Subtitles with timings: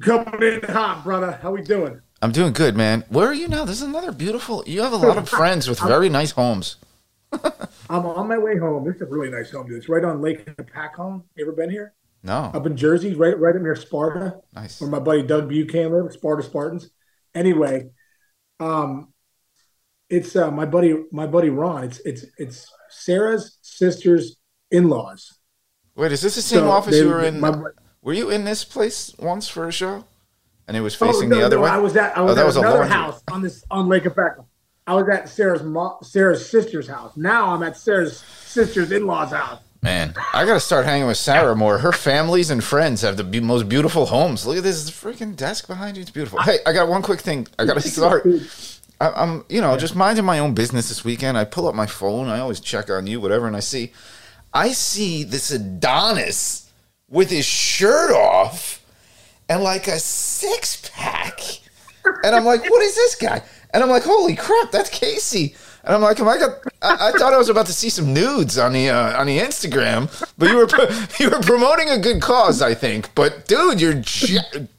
[0.00, 1.32] Coming in hot, brother.
[1.42, 2.00] How we doing?
[2.22, 3.04] I'm doing good, man.
[3.08, 3.64] Where are you now?
[3.64, 4.62] This is another beautiful.
[4.66, 6.76] You have a lot of friends with very nice homes.
[7.32, 8.84] I'm on my way home.
[8.84, 9.76] This is a really nice home, dude.
[9.78, 11.22] It's right on Lake Hopatcong.
[11.36, 11.94] You ever been here?
[12.22, 14.78] No, Up in Jersey, right right up near Sparta, nice.
[14.78, 16.90] where my buddy Doug Buchanan lives, Sparta Spartans.
[17.34, 17.88] Anyway,
[18.58, 19.14] um,
[20.10, 21.84] it's uh, my buddy my buddy Ron.
[21.84, 24.36] It's it's it's Sarah's sister's
[24.70, 25.38] in-laws.
[25.96, 27.40] Wait, is this the same So office they- you were in?
[27.40, 27.58] my-
[28.02, 30.04] were you in this place once for a show?
[30.66, 31.70] And it was Oh, facing no, the other no, way.
[31.70, 33.88] I was at I oh, was oh, that at was another house on this on
[33.88, 34.44] Lake Hopatcong.
[34.86, 37.16] I was at Sarah's mo- Sarah's sister's house.
[37.16, 39.60] Now I'm at Sarah's sister's in-laws house.
[39.82, 41.78] Man, I got to start hanging with Sarah more.
[41.78, 44.46] Her families and friends have the be- most beautiful homes.
[44.46, 46.02] Look at this freaking desk behind you.
[46.02, 46.40] It's beautiful.
[46.42, 47.46] Hey, I got one quick thing.
[47.58, 48.26] I got to start.
[49.00, 51.38] I, I'm, you know, just minding my own business this weekend.
[51.38, 52.28] I pull up my phone.
[52.28, 53.92] I always check on you, whatever, and I see,
[54.52, 56.69] I see this Adonis
[57.10, 58.84] with his shirt off
[59.48, 61.40] and like a six pack,
[62.24, 63.42] and I'm like, what is this guy?
[63.72, 65.54] And I'm like, holy crap, that's Casey.
[65.84, 66.50] And I'm like, am I got?
[66.82, 69.38] I, I thought I was about to see some nudes on the uh, on the
[69.38, 70.68] Instagram, but you were
[71.18, 73.14] you were promoting a good cause, I think.
[73.14, 74.02] But dude, you're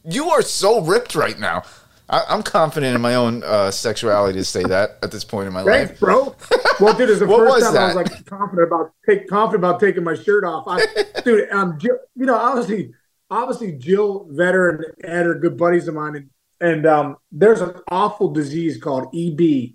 [0.04, 1.64] you are so ripped right now.
[2.12, 5.54] I, I'm confident in my own uh, sexuality to say that at this point in
[5.54, 6.00] my Thanks, life.
[6.00, 6.36] bro.
[6.80, 10.02] Well, dude, it's the first time I was like confident about take confident about taking
[10.02, 10.64] my shirt off.
[10.66, 10.84] I,
[11.24, 12.92] dude, um, Jill, you know, obviously,
[13.30, 17.74] obviously, Jill Vedder and Ed are good buddies of mine, and and um, there's an
[17.88, 19.74] awful disease called EB,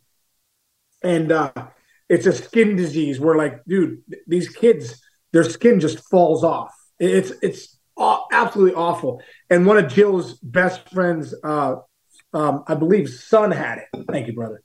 [1.03, 1.51] and uh,
[2.09, 6.73] it's a skin disease where, like, dude, th- these kids, their skin just falls off.
[6.99, 7.77] It's it's
[8.31, 9.21] absolutely awful.
[9.49, 11.75] And one of Jill's best friends, uh,
[12.33, 14.05] um, I believe, son had it.
[14.09, 14.63] Thank you, brother.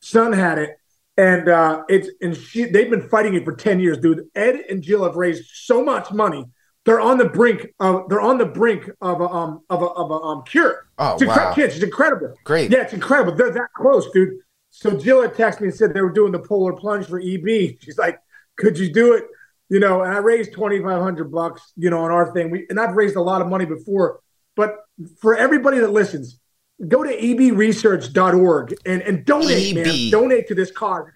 [0.00, 0.76] Son had it,
[1.16, 4.26] and uh, it's and she they've been fighting it for ten years, dude.
[4.34, 6.44] Ed and Jill have raised so much money.
[6.84, 10.10] They're on the brink of they're on the brink of a um of a of
[10.10, 10.86] a um cure.
[10.98, 11.54] Oh, it's wow.
[11.54, 12.34] kids, it's incredible.
[12.44, 12.70] Great.
[12.70, 13.34] Yeah, it's incredible.
[13.34, 14.34] They're that close, dude.
[14.70, 17.78] So Jill had texted me and said they were doing the polar plunge for EB.
[17.80, 18.18] She's like,
[18.56, 19.24] "Could you do it?"
[19.70, 21.72] You know, and I raised twenty five hundred bucks.
[21.76, 22.50] You know, on our thing.
[22.50, 24.20] We and I've raised a lot of money before,
[24.56, 24.76] but
[25.20, 26.38] for everybody that listens,
[26.88, 30.10] go to ebresearch.org and and donate, man.
[30.10, 31.06] Donate to this cause.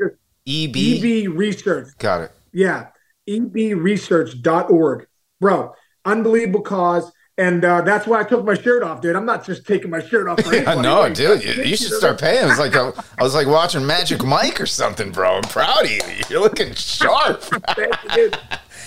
[0.49, 1.89] EB, EB Research.
[1.99, 2.33] got it.
[2.53, 2.89] Yeah,
[3.29, 5.07] ebresearch.org.
[5.41, 5.75] Bro,
[6.05, 7.13] unbelievable cause.
[7.37, 9.15] And uh, that's why I took my shirt off, dude.
[9.15, 10.41] I'm not just taking my shirt off.
[10.45, 11.45] I know, Like, dude.
[11.45, 12.43] You, you should start paying.
[12.45, 15.37] It was like a, I was like watching Magic Mike or something, bro.
[15.37, 16.01] I'm proud of you.
[16.29, 17.45] You're looking sharp.
[17.79, 18.39] You, dude.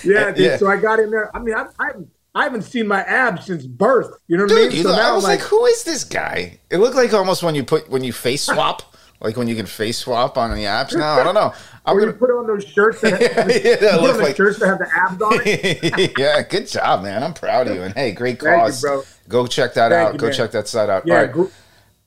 [0.04, 0.38] Yeah, dude.
[0.38, 0.56] Yeah.
[0.58, 1.34] So I got in there.
[1.34, 1.92] I mean, I, I,
[2.34, 4.10] I haven't seen my abs since birth.
[4.26, 4.70] You know what I mean?
[4.72, 6.58] you So know, I now was I'm like, who is this guy?
[6.70, 8.82] It looked like almost when you put when you face swap,
[9.20, 11.18] like when you can face swap on the apps now.
[11.20, 11.52] I don't know.
[11.84, 12.12] I'm gonna.
[12.12, 14.58] put on those shirts that, have, Yeah, you that put look on the like- shirts
[14.60, 16.18] that have the abs on it.
[16.18, 17.22] yeah, good job, man.
[17.22, 17.82] I'm proud of you.
[17.82, 18.80] And hey, great Thank you, cause.
[18.80, 19.02] bro.
[19.28, 20.12] Go check that Thank out.
[20.14, 20.34] you, Go man.
[20.36, 21.06] check that site out.
[21.06, 21.32] Yeah, All right.
[21.32, 21.44] gr-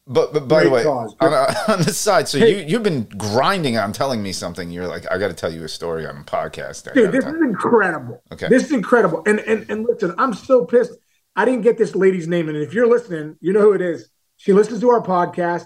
[0.07, 1.09] But but by the way, on,
[1.67, 2.61] on the side, so Hey.
[2.61, 4.69] you you've been grinding on telling me something.
[4.69, 6.89] You're like, I got to tell you a story on a podcast.
[6.89, 8.21] I dude, this tell- is incredible.
[8.31, 8.47] Okay.
[8.47, 9.23] This is incredible.
[9.25, 10.91] And and and listen, I'm so pissed.
[11.35, 14.09] I didn't get this lady's name, and if you're listening, you know who it is.
[14.37, 15.65] She listens to our podcast,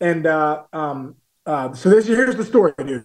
[0.00, 1.14] and uh, um,
[1.46, 3.04] uh, so this here's the story, dude.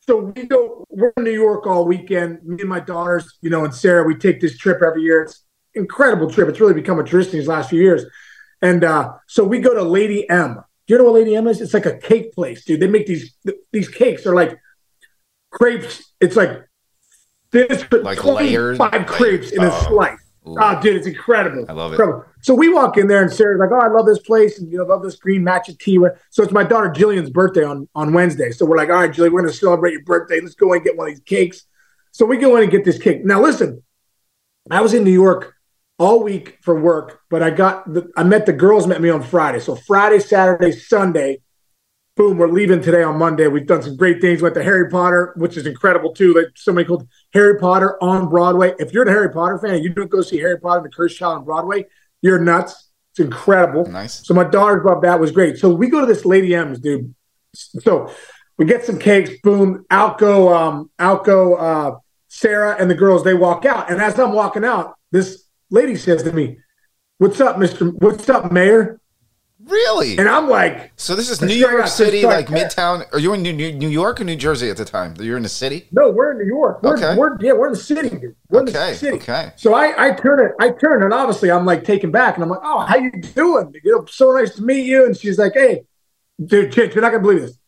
[0.00, 0.84] So we go.
[0.88, 2.42] We're in New York all weekend.
[2.42, 4.04] Me and my daughters, you know, and Sarah.
[4.04, 5.22] We take this trip every year.
[5.24, 5.44] It's
[5.74, 6.48] incredible trip.
[6.48, 8.04] It's really become a tradition these last few years.
[8.62, 10.60] And uh, so we go to Lady M.
[10.86, 11.60] Do you know what Lady M is?
[11.60, 12.80] It's like a cake place, dude.
[12.80, 13.34] They make these
[13.72, 14.56] these cakes are like
[15.50, 16.12] crepes.
[16.20, 16.62] It's like
[17.50, 18.78] this Like layers?
[18.78, 19.86] five crepes in a Oh.
[19.88, 20.18] slice.
[20.48, 20.56] Ooh.
[20.60, 21.66] Oh, dude, it's incredible.
[21.68, 21.94] I love it.
[21.94, 22.24] Incredible.
[22.40, 24.78] So we walk in there, and Sarah's like, "Oh, I love this place, and you
[24.78, 25.98] know, love this green matcha tea."
[26.30, 28.52] So it's my daughter Jillian's birthday on on Wednesday.
[28.52, 30.40] So we're like, "All right, Jillian, we're going to celebrate your birthday.
[30.40, 31.66] Let's go and get one of these cakes."
[32.12, 33.24] So we go in and get this cake.
[33.24, 33.82] Now, listen,
[34.70, 35.55] I was in New York
[35.98, 39.22] all week for work, but I got the, I met the girls met me on
[39.22, 39.60] Friday.
[39.60, 41.40] So Friday, Saturday, Sunday,
[42.16, 43.46] boom, we're leaving today on Monday.
[43.46, 44.42] We've done some great things.
[44.42, 46.34] Went to Harry Potter, which is incredible too.
[46.34, 48.74] Like somebody called Harry Potter on Broadway.
[48.78, 50.94] If you're a Harry Potter fan and you don't go see Harry Potter and the
[50.94, 51.86] Cursed Child on Broadway,
[52.22, 52.90] you're nuts.
[53.12, 53.86] It's incredible.
[53.86, 54.26] Nice.
[54.26, 55.56] So my daughter about that was great.
[55.56, 57.14] So we go to this Lady M's, dude.
[57.54, 58.12] So
[58.58, 61.96] we get some cakes, boom, out go, um, out go uh
[62.28, 63.90] Sarah and the girls, they walk out.
[63.90, 66.58] And as I'm walking out, this lady says to me,
[67.18, 67.92] What's up, Mr.
[68.00, 69.00] What's up, Mayor?
[69.64, 70.18] Really?
[70.18, 73.04] And I'm like, So this is New York City, like Midtown.
[73.12, 75.14] Are you in New, New New York or New Jersey at the time?
[75.18, 75.88] You're in the city.
[75.92, 76.82] No, we're in New York.
[76.82, 77.16] We're, Okay.
[77.16, 78.36] we're yeah, we're in the city, dude.
[78.50, 79.16] We're in Okay, the city.
[79.16, 79.52] okay.
[79.56, 82.50] So I, I turn it, I turn, and obviously I'm like taken back, and I'm
[82.50, 83.72] like, oh, how you doing?
[83.82, 85.06] You know, so nice to meet you.
[85.06, 85.84] And she's like, hey,
[86.44, 87.58] dude, Chich, you're not gonna believe this.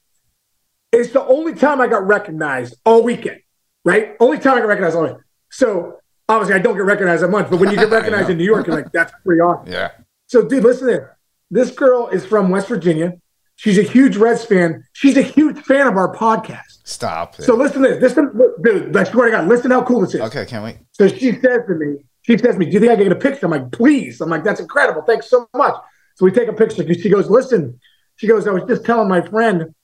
[0.93, 3.41] It's the only time I got recognized all weekend,
[3.85, 4.15] right?
[4.21, 5.23] Only time I got recognized all weekend.
[5.51, 8.45] So obviously I don't get recognized that much, but when you get recognized in New
[8.45, 9.73] York, you're like, that's pretty awesome.
[9.73, 9.91] Yeah.
[10.27, 11.09] So, dude, listen to this.
[11.51, 13.15] This girl is from West Virginia.
[13.57, 14.85] She's a huge Reds fan.
[14.93, 16.79] She's a huge fan of our podcast.
[16.85, 17.39] Stop.
[17.39, 17.43] It.
[17.43, 18.01] So listen to this.
[18.01, 20.21] Listen, dude, I swear to God, listen how cool this is.
[20.21, 20.79] okay, can't wait.
[20.93, 23.13] So she says to me, she says to me, Do you think I can get
[23.13, 23.47] a picture?
[23.47, 24.21] I'm like, please.
[24.21, 25.03] I'm like, that's incredible.
[25.03, 25.75] Thanks so much.
[26.17, 26.83] So we take a picture.
[26.95, 27.81] She goes, listen,
[28.17, 29.75] she goes, I was just telling my friend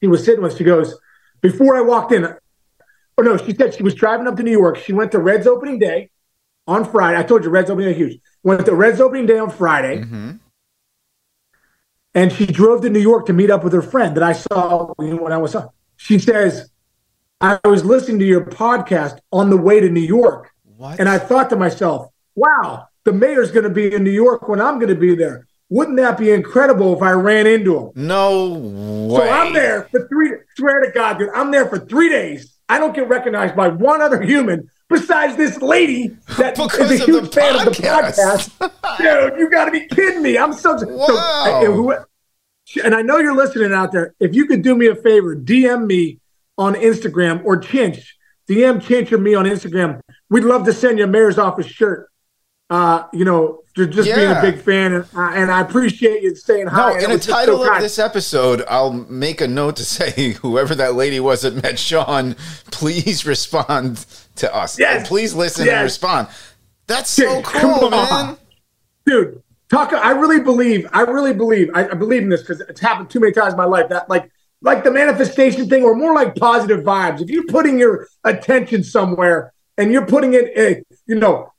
[0.00, 0.94] he was sitting with, she goes,
[1.40, 2.34] before I walked in,
[3.18, 4.78] oh no, she said she was driving up to New York.
[4.78, 6.10] She went to Reds opening day
[6.66, 7.18] on Friday.
[7.18, 8.20] I told you Reds opening day huge.
[8.42, 9.98] Went to Reds opening day on Friday.
[9.98, 10.32] Mm-hmm.
[12.14, 14.92] And she drove to New York to meet up with her friend that I saw
[14.96, 15.74] when I was up.
[15.96, 16.70] She says,
[17.40, 20.50] I was listening to your podcast on the way to New York.
[20.76, 21.00] What?
[21.00, 24.60] And I thought to myself, wow, the mayor's going to be in New York when
[24.60, 25.46] I'm going to be there.
[25.68, 27.92] Wouldn't that be incredible if I ran into him?
[27.94, 28.46] no
[29.08, 29.16] way.
[29.16, 32.58] So I'm there for three, swear to God, dude, I'm there for three days.
[32.72, 36.08] I don't get recognized by one other human besides this lady
[36.38, 38.50] that is Because a huge fan of the podcast.
[38.58, 38.98] podcast.
[39.30, 40.38] Dude, you got to be kidding me.
[40.38, 40.86] I'm so, so
[41.72, 41.94] who-
[42.82, 44.14] and I know you're listening out there.
[44.20, 46.20] If you could do me a favor, DM me
[46.56, 48.02] on Instagram or Chinch.
[48.48, 50.00] DM Chinch or me on Instagram.
[50.30, 52.08] We'd love to send you a mayor's office shirt.
[52.72, 56.34] Uh, you know, for just being a big fan, and, uh, and I appreciate you
[56.34, 56.92] saying hi.
[56.92, 57.84] No, in the just so title of kind.
[57.84, 62.34] this episode, I'll make a note to say, whoever that lady was that met Sean,
[62.70, 64.78] please respond to us.
[64.78, 64.96] Yes.
[65.00, 65.74] And please listen Yes.
[65.74, 66.28] and respond.
[66.86, 68.36] That's so Dude, cool, man.
[69.06, 72.80] dude talk i really believe i really believe i, I believe in this because it's
[72.80, 74.30] happened too many times in my life that like
[74.60, 79.52] like the manifestation thing or more like positive vibes if you're putting your attention somewhere
[79.78, 81.52] and you're putting it a you know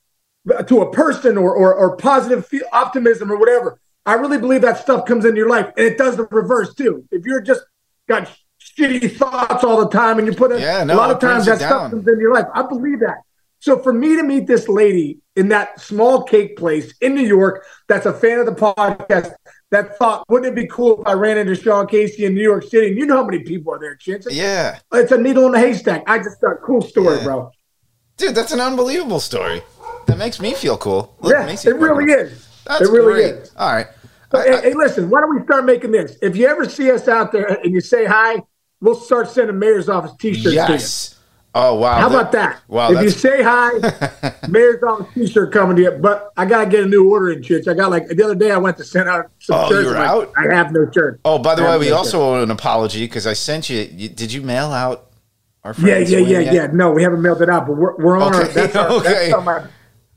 [0.67, 4.77] to a person or or, or positive fe- optimism or whatever i really believe that
[4.77, 7.61] stuff comes into your life and it does the reverse too if you're just
[8.09, 8.29] got
[8.61, 11.45] shitty thoughts all the time and you put it Yeah, no, a lot of times
[11.45, 13.17] that you stuff comes into your life i believe that
[13.59, 17.65] so for me to meet this lady in that small cake place in New York
[17.87, 19.33] that's a fan of the podcast
[19.71, 22.63] that thought, wouldn't it be cool if I ran into Sean Casey in New York
[22.65, 22.89] City?
[22.89, 24.27] And you know how many people are there, Chance.
[24.29, 24.77] Yeah.
[24.93, 26.03] It's a needle in a haystack.
[26.05, 27.23] I just thought, cool story, Yeah.
[27.23, 27.51] bro.
[28.17, 29.63] Dude, that's an unbelievable story.
[30.07, 31.15] That makes me feel cool.
[31.21, 32.47] Look, yeah, it really is.
[32.65, 33.33] That's it really great.
[33.43, 33.51] is.
[33.57, 33.87] All right.
[34.31, 36.17] So, I- hey, I- hey, listen, why don't we start making this?
[36.21, 38.41] If you ever see us out there and you say hi,
[38.81, 40.55] we'll start sending mayor's office t-shirts to you.
[40.55, 41.09] yes.
[41.55, 41.99] Oh, wow.
[41.99, 42.61] How about that?
[42.67, 42.91] Wow.
[42.93, 43.69] if you say hi,
[44.49, 45.91] Mayor's office T-shirt coming to you.
[45.91, 47.67] But I gotta get a new order in church.
[47.67, 49.83] I got like the other day I went to send out some Oh, shirts.
[49.85, 50.51] you were I'm like, out?
[50.51, 51.19] I have no shirt.
[51.25, 53.87] oh, by the I way, we no also owe an apology because I sent you,
[53.93, 54.09] you.
[54.09, 55.11] Did you mail out
[55.63, 56.11] our Yeah, friends?
[56.11, 56.53] yeah, yeah, yet?
[56.55, 56.67] yeah.
[56.73, 58.45] No, we haven't mailed it out, but we're, we're on our.
[58.45, 59.03] That's, our, okay.
[59.29, 59.63] that's on my.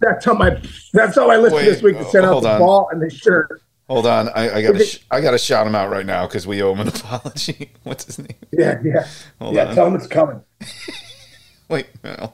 [0.00, 0.60] That's on my.
[0.92, 2.58] That's all I listed Wait, this week to send out the on.
[2.60, 3.62] ball and the shirt.
[3.88, 6.60] Hold on, I, I gotta it- I gotta shout him out right now because we
[6.62, 7.70] owe him an apology.
[7.84, 8.34] What's his name?
[8.52, 9.06] Yeah, yeah,
[9.40, 9.66] Hold yeah.
[9.68, 9.74] on.
[9.74, 10.42] Tell him it's coming.
[11.68, 12.32] Wait, no.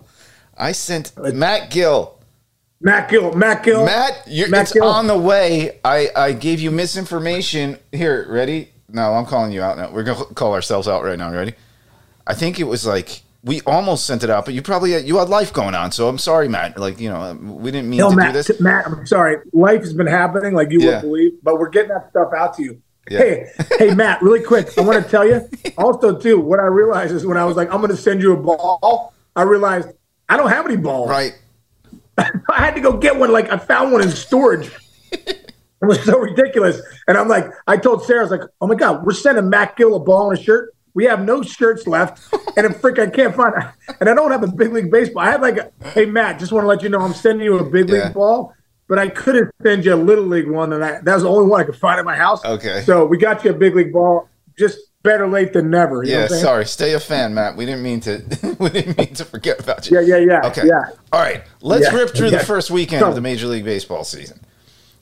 [0.57, 2.19] I sent uh, Matt Gill.
[2.81, 3.33] Matt Gill.
[3.35, 3.85] Matt Gill.
[3.85, 4.85] Matt, you're, Matt it's Gill.
[4.85, 5.79] on the way.
[5.85, 7.79] I, I gave you misinformation.
[7.93, 8.71] Here, ready?
[8.89, 9.91] No, I'm calling you out now.
[9.91, 11.33] We're gonna call ourselves out right now.
[11.33, 11.55] Ready?
[12.27, 15.19] I think it was like we almost sent it out, but you probably had, you
[15.19, 15.91] had life going on.
[15.93, 16.79] So I'm sorry, Matt.
[16.79, 18.61] Like you know, we didn't mean No, to Matt, do this.
[18.61, 19.39] Matt, I'm sorry.
[19.53, 20.87] Life has been happening like you Yeah.
[20.87, 22.83] wouldn't believe, but we're getting that stuff out to you.
[23.11, 23.19] Yeah.
[23.19, 24.69] Hey, hey, Matt, really quick.
[24.79, 27.69] I want to tell you also, too, what I realized is when I was like,
[27.73, 29.89] I'm going to send you a ball, I realized
[30.29, 31.11] I don't have any balls.
[31.11, 31.33] Right?
[32.19, 33.33] I had to go get one.
[33.33, 34.71] Like, I found one in storage.
[35.83, 36.81] It was so ridiculous.
[37.09, 39.75] And I'm like, I told Sarah, I was like, oh my God, we're sending Matt
[39.77, 40.73] Gill a ball and a shirt.
[40.95, 42.23] We have no shirts left.
[42.57, 43.55] And then frick, I can't find
[44.01, 45.23] And I don't have a big league baseball.
[45.23, 47.59] I had like, a, hey, Matt, just want to let you know I'm sending you
[47.59, 48.05] a big Yeah.
[48.07, 48.55] league ball,
[48.89, 50.73] but I couldn't send you a little league one.
[50.75, 52.45] And I, that was the only one I could find at my house.
[52.45, 52.83] Okay.
[52.83, 54.29] So we got you a big league ball.
[54.59, 56.05] Just better late than never.
[56.05, 56.27] You Yeah.
[56.29, 56.67] Sorry.
[56.67, 57.57] Stay a fan, Matt.
[57.57, 58.23] We didn't mean to.
[58.61, 59.99] we didn't mean to forget about you.
[59.99, 60.47] Yeah, yeah, yeah.
[60.49, 60.67] Okay.
[60.67, 60.83] Yeah.
[61.11, 61.43] All right.
[61.63, 61.97] Let's Yeah.
[61.97, 64.41] rip through the first weekend So- of the Major League Baseball season.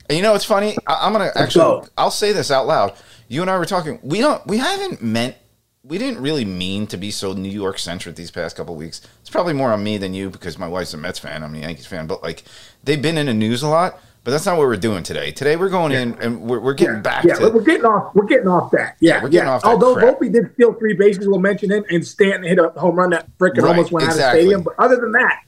[0.09, 0.77] And you know what's funny?
[0.87, 1.41] I, I'm gonna go.
[1.41, 1.89] actually.
[1.99, 2.95] I'll say this out loud.
[3.29, 3.99] You and I were talking.
[4.03, 4.45] We don't.
[4.47, 5.37] We haven't meant.
[5.83, 9.01] We didn't really mean to be so New York centric these past couple weeks.
[9.21, 11.43] It's probably more on me than you because my wife's a Mets fan.
[11.43, 12.07] I'm a Yankees fan.
[12.07, 12.45] But like,
[12.85, 13.99] they've been in the news a lot.
[14.23, 15.31] But that's not what we're doing today.
[15.31, 17.49] Today we're going in and we're, we're getting back yeah, to.
[17.49, 18.15] we're getting off.
[18.15, 18.97] We're getting off that.
[19.01, 19.55] Yeah, we're getting yeah.
[19.55, 20.21] off that Although crap.
[20.21, 23.27] Volpe did steal three bases, we'll mention him, and Stanton hit a home run that
[23.39, 24.63] freaking Right, almost went out of the stadium.
[24.63, 25.45] But other than that,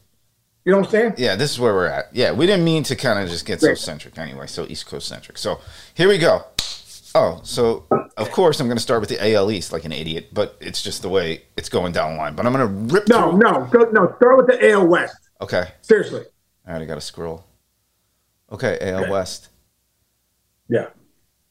[0.65, 1.15] you know what I'm saying?
[1.19, 2.15] Yeah, this is where we're at.
[2.15, 5.07] Yeah, we didn't mean to kind of just get so centric anyway, so East Coast
[5.07, 5.37] centric.
[5.37, 5.61] So
[5.93, 6.47] here we go.
[7.15, 7.85] Oh, so
[8.17, 10.83] of course I'm going to start with the AL East like an idiot, but it's
[10.83, 12.35] just the way it's going down the line.
[12.35, 13.39] But I'm going to rip No, through.
[13.41, 14.15] no, go, no.
[14.17, 15.17] Start with the AL West.
[15.41, 15.69] Okay.
[15.83, 16.23] Seriously.
[16.67, 17.45] All right, I got to scroll.
[18.51, 19.11] Okay, AL Okay.
[19.11, 19.49] West.
[20.69, 20.87] Yeah.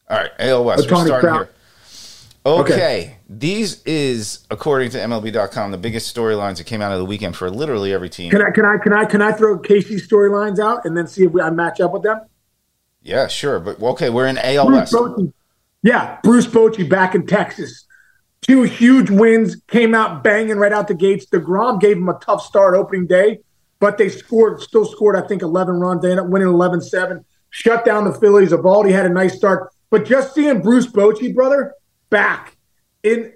[0.09, 0.89] All right, AL West.
[0.89, 1.45] We're starting Trout.
[1.47, 1.49] here.
[2.43, 3.17] Okay.
[3.29, 7.51] These is according to MLB.com the biggest storylines that came out of the weekend for
[7.51, 8.31] literally every team.
[8.31, 8.49] Can I?
[8.49, 8.77] Can I?
[8.77, 9.05] Can I?
[9.05, 12.01] Can I throw Casey storylines out and then see if we, I match up with
[12.03, 12.21] them?
[13.03, 14.93] Yeah, sure, but okay, we're in AL West.
[15.83, 17.85] Yeah, Bruce Bochy back in Texas.
[18.41, 21.25] Two huge wins, came out banging right out the gates.
[21.27, 23.39] DeGrom gave him a tough start opening day,
[23.79, 26.01] but they scored, still scored, I think, 11 runs.
[26.01, 28.49] They ended up winning 11 7, shut down the Phillies.
[28.49, 29.71] Eovaldi had a nice start.
[29.89, 31.73] But just seeing Bruce Bochy, brother,
[32.09, 32.55] back
[33.03, 33.33] in,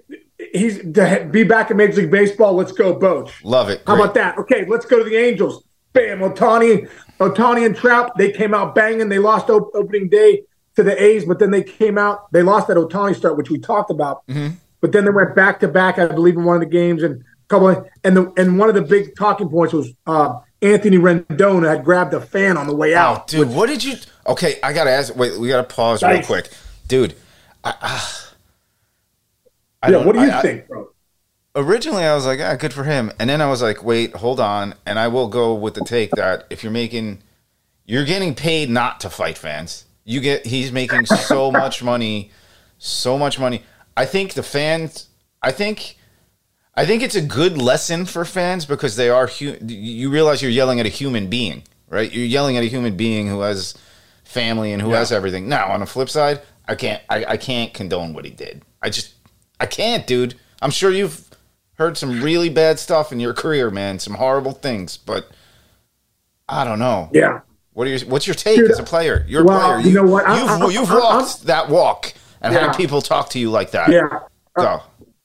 [0.52, 2.54] he's to be back in Major League Baseball.
[2.54, 3.30] Let's go, Boch.
[3.44, 3.82] Love it.
[3.86, 4.38] How about that?
[4.38, 5.64] Okay, let's go to the Angels.
[5.92, 6.88] Bam, Ohtani,
[7.20, 8.12] Ohtani and Trout.
[8.18, 9.08] They came out banging.
[9.08, 10.42] They lost op- opening day
[10.76, 12.30] to the A's, but then they came out.
[12.32, 14.26] They lost that Ohtani start, which we talked about.
[14.28, 14.54] Mm-hmm.
[14.80, 17.20] But then they went back to back, I believe, in one of the games, and
[17.22, 17.68] a couple.
[17.68, 21.84] Of, and the and one of the big talking points was uh, Anthony Rendon had
[21.84, 23.26] grabbed a fan on the way Oh, out.
[23.26, 23.94] dude, what did you?
[24.26, 25.16] Okay, I gotta ask.
[25.16, 26.50] Wait, we gotta pause real quick,
[26.88, 27.14] dude.
[27.64, 28.32] I, ah.
[29.82, 30.90] I yeah, what do you I- think, bro?
[31.54, 33.10] originally I was like, ah, good for him.
[33.18, 34.74] And then I was like, wait, hold on.
[34.84, 37.22] And I will go with the take that if you're making,
[37.86, 39.85] you're getting paid not to fight fans.
[40.06, 42.30] You get, he's making so much money,
[42.78, 43.62] so much money.
[43.96, 45.08] I think the fans,
[45.42, 45.98] I think,
[46.74, 50.50] I think it's a good lesson for fans because they are, hu- you realize you're
[50.50, 52.10] yelling at a human being, right?
[52.10, 53.74] You're yelling at a human being who has
[54.24, 55.48] family and who has everything.
[55.48, 58.62] Now, on the flip side, I can't, I, I can't condone what he did.
[58.82, 59.14] I just,
[59.58, 60.34] I can't, dude.
[60.62, 61.28] I'm sure you've
[61.74, 63.98] heard some really bad stuff in your career, man.
[63.98, 65.30] Some horrible things, but
[66.48, 67.10] I don't know.
[67.12, 67.40] Yeah.
[67.76, 69.22] What are your, what's your take Dude, as a player?
[69.28, 69.86] You're well, a player.
[69.86, 70.26] you know what?
[70.26, 72.68] I- You've, I- you've I- I- walked that walk and Yeah.
[72.68, 73.90] had people talk to you like that.
[73.90, 74.08] Yeah.
[74.56, 74.62] Go.
[74.62, 74.78] Uh,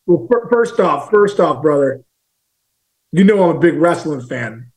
[0.05, 2.01] well, fir- first off, first off, brother,
[3.13, 4.69] you know I'm a big wrestling fan,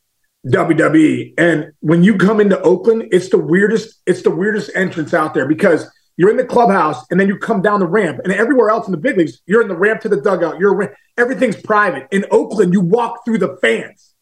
[0.47, 5.35] WWE, and when you come into Oakland, it's the weirdest, it's the weirdest entrance out
[5.35, 8.71] there because you're in the clubhouse and then you come down the ramp, and everywhere
[8.71, 10.61] else in the big leagues, you're in the ramp to the dugout.
[10.61, 12.07] You're everything's private.
[12.13, 14.14] In Oakland, you walk through the fans.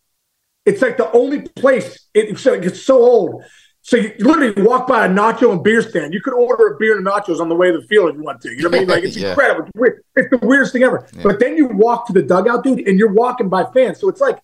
[0.65, 2.07] It's like the only place.
[2.15, 3.43] It, it's, like, it's so old.
[3.85, 6.15] So you literally walk by a nacho and beer stand.
[6.15, 8.23] You could order a beer and nachos on the way to the field if you
[8.23, 8.51] want to.
[8.51, 8.89] You know what I mean?
[8.89, 9.31] Like it's Yeah.
[9.31, 9.65] incredible.
[9.65, 10.05] It's, weird.
[10.15, 11.05] it's the weirdest thing ever.
[11.23, 13.99] But then you walk to the dugout, dude, and you're walking by fans.
[13.99, 14.39] So it's like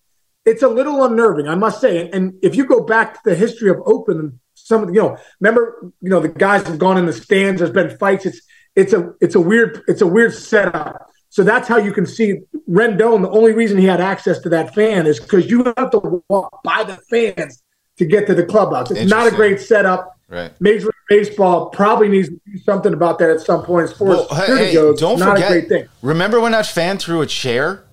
[0.45, 1.99] it's a little unnerving, I must say.
[2.01, 5.01] And, and if you go back to the history of Oakland, and some of you
[5.01, 7.59] know, remember, you know, the guys have gone in the stands.
[7.59, 8.25] There's been fights.
[8.25, 8.41] It's
[8.75, 11.08] it's a it's a weird it's a weird setup.
[11.29, 13.21] So that's how you can see Rendon.
[13.21, 16.63] The only reason he had access to that fan is because you have to walk
[16.63, 17.61] by the fans
[17.97, 18.89] to get to the clubhouse.
[18.91, 20.15] It's not a great setup.
[20.27, 20.51] Right.
[20.61, 20.93] Major League
[21.27, 24.41] Baseball probably needs to do something about that at some point far Well, as hey,
[24.45, 24.99] security hey, goes.
[24.99, 25.51] don't not forget.
[25.51, 25.87] a great thing.
[26.03, 27.83] Remember when that fan threw a chair,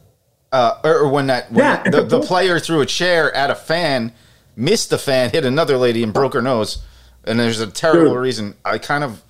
[0.52, 1.83] uh, or, or when that when Yeah.
[1.90, 4.12] the, the player threw a chair at a fan,
[4.55, 6.78] missed the fan, hit another lady, and broke her nose.
[7.25, 8.23] And there's a terrible Dude.
[8.23, 8.55] reason.
[8.64, 9.23] I kind of,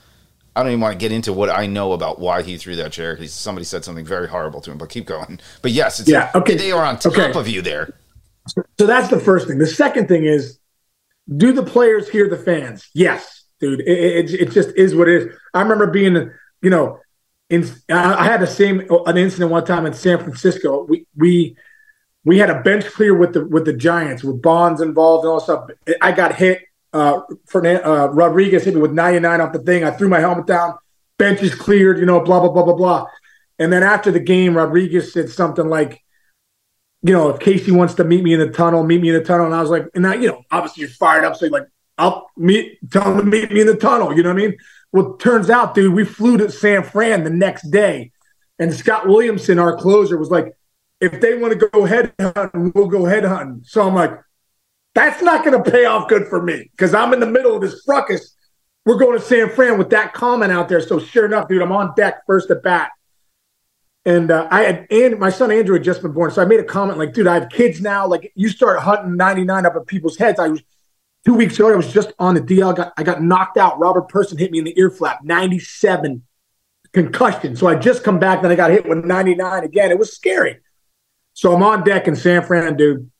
[0.56, 2.90] I don't even want to get into what I know about why he threw that
[2.90, 3.14] chair.
[3.14, 4.78] He's, somebody said something very horrible to him.
[4.78, 5.38] But keep going.
[5.60, 6.56] But yes, it's, Yeah, okay.
[6.56, 7.38] they are on top Okay.
[7.38, 7.92] of you there.
[8.78, 9.58] So that's the first thing.
[9.58, 10.58] The second thing is,
[11.36, 12.88] do the players hear the fans?
[12.94, 13.80] Yes, dude.
[13.80, 15.36] It, it, it just is what it is.
[15.52, 16.30] I remember being,
[16.62, 17.00] you know,
[17.50, 20.84] in I I had the same an incident one time in San Francisco.
[20.84, 21.56] We we
[22.24, 25.40] we had a bench clear with the with the Giants with Bonds involved and all
[25.40, 25.68] stuff.
[26.00, 26.62] I got hit.
[26.92, 29.84] Uh, Fernan- uh, Rodriguez hit me with 99 off the thing.
[29.84, 30.76] I threw my helmet down.
[31.18, 31.98] Bench is cleared.
[31.98, 33.06] You know, blah blah blah blah blah.
[33.58, 36.02] And then after the game, Rodriguez said something like,
[37.02, 39.24] you know, if Casey wants to meet me in the tunnel, meet me in the
[39.24, 39.46] tunnel.
[39.46, 41.36] And I was like, and I, you know, obviously you're fired up.
[41.36, 44.14] So you're like, I'll meet, tell him to meet me in the tunnel.
[44.14, 44.56] You know what I mean?
[44.92, 48.12] Well, turns out, dude, we flew to San Fran the next day.
[48.58, 50.56] And Scott Williamson, our closer, was like,
[51.00, 53.62] if they want to go head hunting, we'll go head hunting.
[53.64, 54.18] So I'm like,
[54.96, 57.60] that's not going to pay off good for me because I'm in the middle of
[57.60, 58.34] this ruckus.
[58.86, 60.80] We're going to San Fran with that comment out there.
[60.80, 62.92] So sure enough, dude, I'm on deck first at bat.
[64.06, 66.30] And uh, I had, and my son Andrew had just been born.
[66.30, 68.06] So I made a comment like, dude, I have kids now.
[68.06, 70.40] Like, you start hunting 99 up at people's heads.
[70.40, 70.62] I was
[71.26, 72.74] two weeks ago, I was just on the DL.
[72.74, 73.78] Got, I got knocked out.
[73.78, 76.22] Robert Person hit me in the ear flap, 97
[76.94, 77.54] concussion.
[77.54, 79.90] So I just come back, then I got hit with 99 again.
[79.90, 80.60] It was scary.
[81.34, 83.10] So I'm on deck in San Fran, dude.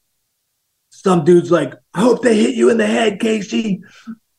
[1.07, 3.81] Some dude's like, I hope they hit you in the head, Casey.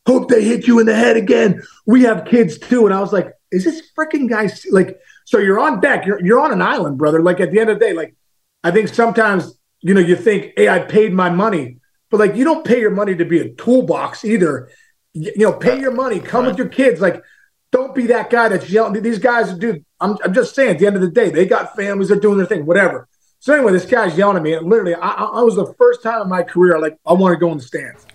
[0.06, 1.64] Hope they hit you in the head again.
[1.86, 2.86] We have kids too.
[2.86, 6.42] And I was like, is this freaking guy like, so you're on deck, you're, you're
[6.42, 7.22] on an island, brother.
[7.22, 8.18] Like at the end of the day, like,
[8.66, 11.78] I think sometimes, you know, you think, hey, I paid my money,
[12.12, 14.70] but like, you don't pay your money to be a toolbox either.
[15.14, 17.00] You, you know, pay your money, come with your kids.
[17.00, 17.24] Like,
[17.72, 19.02] don't be that guy that's yelling.
[19.02, 21.78] These guys, dude, I'm, I'm just saying, at the end of the day, they got
[21.78, 23.08] families, they're doing their thing, whatever.
[23.48, 24.56] So anyway, this guy's yelling at me.
[24.56, 27.32] And literally, I, I I was the first time in my career, like, I want
[27.32, 28.06] to go in the stands.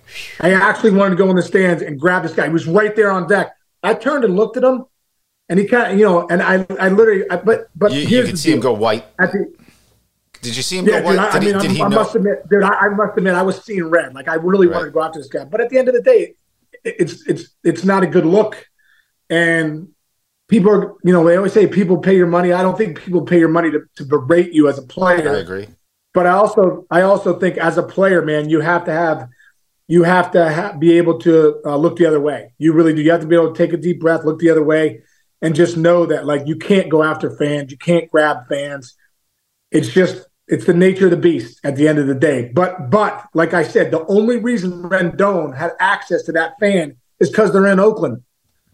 [0.41, 2.49] I actually wanted to go in the stands and grab this guy.
[2.49, 3.57] He was right there on deck.
[3.83, 4.85] I turned and looked at him,
[5.49, 8.25] and he kind of, you know, and I, I literally, I, but, but You, you
[8.25, 9.07] could see him go white.
[9.19, 9.51] At the,
[10.43, 11.13] Did you see him yeah, go white?
[11.13, 13.17] dude, I, I did mean, he, did he I must admit, dude, I, I must
[13.17, 14.13] admit, I was seeing red.
[14.13, 14.75] Like, I really Right.
[14.75, 15.47] wanted to go after this guy.
[15.47, 16.35] But at the end of the day,
[16.85, 18.67] it's it's it's not a good look.
[19.31, 19.92] And
[20.53, 22.53] people are, you know, they always say people pay your money.
[22.53, 25.35] I don't think people pay your money to, to berate you as a player.
[25.35, 25.67] I agree.
[26.13, 29.31] But I also I also think as a player, man, you have to have
[29.89, 32.53] you have to ha- be able to uh, look the other way.
[32.59, 33.01] You really do.
[33.01, 35.01] You have to be able to take a deep breath, look the other way,
[35.41, 38.95] and just know that like you can't go after fans, you can't grab fans.
[39.71, 42.53] It's just it's the nature of the beast at the end of the day.
[42.53, 47.31] But but like I said, the only reason Rendon had access to that fan is
[47.31, 48.23] because they're in Oakland.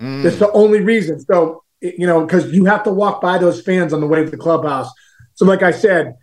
[0.01, 0.25] Mm.
[0.25, 1.21] That's the only reason.
[1.21, 4.31] So you know, because you have to walk by those fans on the way to
[4.31, 4.91] the clubhouse.
[5.35, 6.17] So like I said,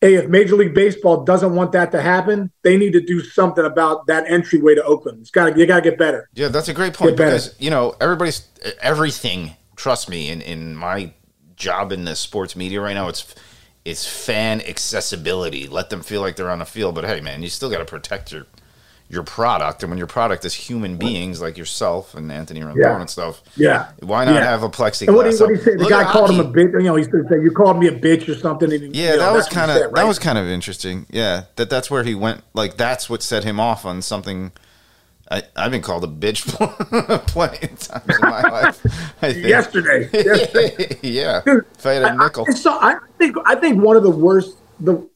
[0.00, 3.64] hey, if Major League Baseball doesn't want that to happen, they need to do something
[3.64, 5.20] about that entryway to Oakland.
[5.20, 6.28] It's got to you got to get better.
[6.34, 8.46] Yeah, that's a great point because you know everybody's
[8.80, 9.56] everything.
[9.76, 11.12] Trust me, in in my
[11.56, 13.34] job in the sports media right now, it's
[13.84, 15.66] it's fan accessibility.
[15.66, 17.84] Let them feel like they're on the field, but hey, man, you still got to
[17.84, 18.46] protect your
[19.12, 19.82] your product.
[19.82, 23.00] And when your product is human beings like yourself and Anthony Rendon yeah.
[23.00, 24.44] and stuff, yeah, why not yeah.
[24.44, 25.08] have a plexiglass?
[25.08, 25.76] And what did he, he say?
[25.76, 26.72] The Look guy called him a bitch.
[26.72, 29.32] You know, he said, "You called me a bitch or something." Yeah, you know, that
[29.32, 29.94] was kind of right?
[29.94, 31.06] that was kind of interesting.
[31.10, 32.42] Yeah, that that's where he went.
[32.54, 34.52] Like that's what set him off on something
[35.32, 36.46] I, have been called a bitch
[37.26, 38.80] plenty of times in my life.
[39.22, 40.98] Yesterday, yesterday.
[41.02, 42.44] yeah, Dude, if I had a nickel.
[42.48, 45.08] I, so I think I think one of the worst, the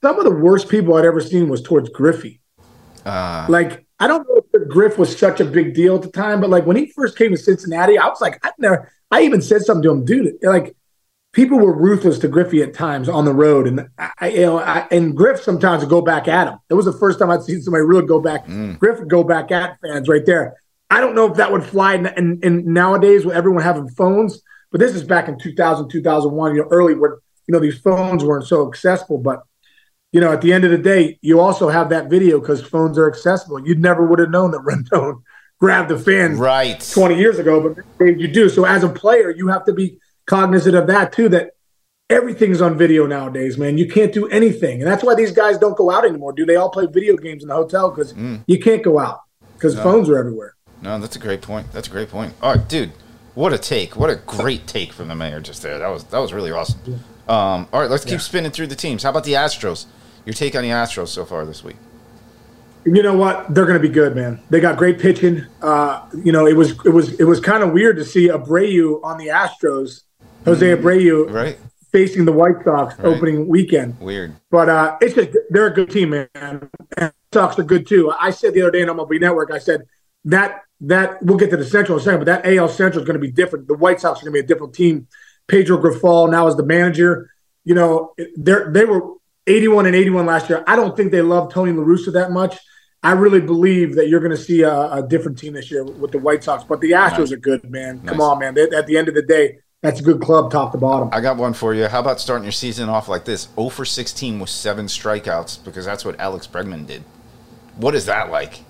[0.00, 2.37] some of the worst people I'd ever seen was towards Griffey.
[3.08, 6.40] Uh, like I don't know if Griff was such a big deal at the time,
[6.40, 8.90] but like when he first came to Cincinnati, I was like, I never.
[9.10, 10.34] I even said something to him, dude.
[10.42, 10.76] Like
[11.32, 13.88] people were ruthless to Griffey at times on the road, and
[14.20, 16.58] I, you know, I, and Griff sometimes would go back at him.
[16.68, 18.46] It was the first time I'd seen somebody really go back.
[18.46, 18.78] Mm.
[18.78, 20.56] Griff would go back at fans right there.
[20.90, 24.42] I don't know if that would fly in, in, in, nowadays with everyone having phones,
[24.70, 28.24] but this is back in 2000, 2001, you know, early where you know these phones
[28.24, 29.18] weren't so accessible.
[29.18, 29.42] But
[30.12, 32.98] you know, at the end of the day, you also have that video because phones
[32.98, 33.66] are accessible.
[33.66, 35.22] You never would have known that Rendon
[35.60, 38.48] grabbed the fan right 20 years ago, but you do.
[38.48, 41.28] So as a player, you have to be cognizant of that too.
[41.28, 41.50] That
[42.08, 43.76] everything's on video nowadays, man.
[43.76, 46.32] You can't do anything, and that's why these guys don't go out anymore.
[46.32, 48.42] Do they all play video games in the hotel because mm.
[48.46, 49.20] you can't go out
[49.54, 49.82] because no.
[49.82, 50.54] phones are everywhere.
[50.80, 51.70] No, that's a great point.
[51.72, 52.34] That's a great point.
[52.40, 52.92] All right, dude.
[53.34, 53.94] What a take!
[53.94, 55.78] What a great take from the mayor just there.
[55.78, 57.04] That was that was really awesome.
[57.28, 58.18] Um, all right, let's keep yeah.
[58.18, 59.02] spinning through the teams.
[59.02, 59.86] How about the Astros?
[60.24, 61.76] Your take on the Astros so far this week?
[62.84, 63.52] You know what?
[63.54, 64.40] They're going to be good, man.
[64.50, 65.44] They got great pitching.
[65.60, 69.02] Uh, you know, it was it was it was kind of weird to see Abreu
[69.04, 70.02] on the Astros
[70.44, 70.86] Jose mm-hmm.
[70.86, 71.58] Abreu right.
[71.92, 73.06] facing the White Sox right.
[73.06, 73.98] opening weekend.
[74.00, 74.34] Weird.
[74.50, 76.70] But uh, it's just, they're a good team, man.
[76.96, 78.12] And Sox are good too.
[78.18, 79.82] I said the other day on MLB Network, I said
[80.24, 83.06] that that we'll get to the Central in a second, but that AL Central is
[83.06, 83.66] going to be different.
[83.66, 85.08] The White Sox are going to be a different team.
[85.48, 87.30] Pedro Grifol now is the manager.
[87.64, 89.14] You know, they they were
[89.46, 90.62] 81 and 81 last year.
[90.66, 92.56] I don't think they love Tony La Russa that much.
[93.02, 96.10] I really believe that you're going to see a, a, different team this year with
[96.10, 96.64] the White Sox.
[96.64, 97.32] But the Astros nice.
[97.32, 98.00] are good, man.
[98.02, 98.08] Nice.
[98.08, 98.54] Come on, man.
[98.54, 101.08] They, at the end of the day, that's a good club, top to bottom.
[101.12, 101.86] I got one for you.
[101.86, 103.48] How about starting your season off like this?
[103.54, 107.04] 0 for 16 with seven strikeouts because that's what Alex Bregman did.
[107.76, 108.60] What is that like?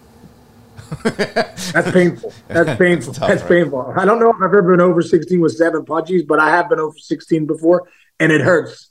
[1.05, 2.33] that's painful.
[2.49, 3.13] That's painful.
[3.13, 3.49] That's, tough, that's right?
[3.49, 3.95] painful.
[3.97, 6.69] I don't know if I've ever been over 16 with seven punchies, but I have
[6.69, 7.89] been over 16 before,
[8.21, 8.91] and it hurts.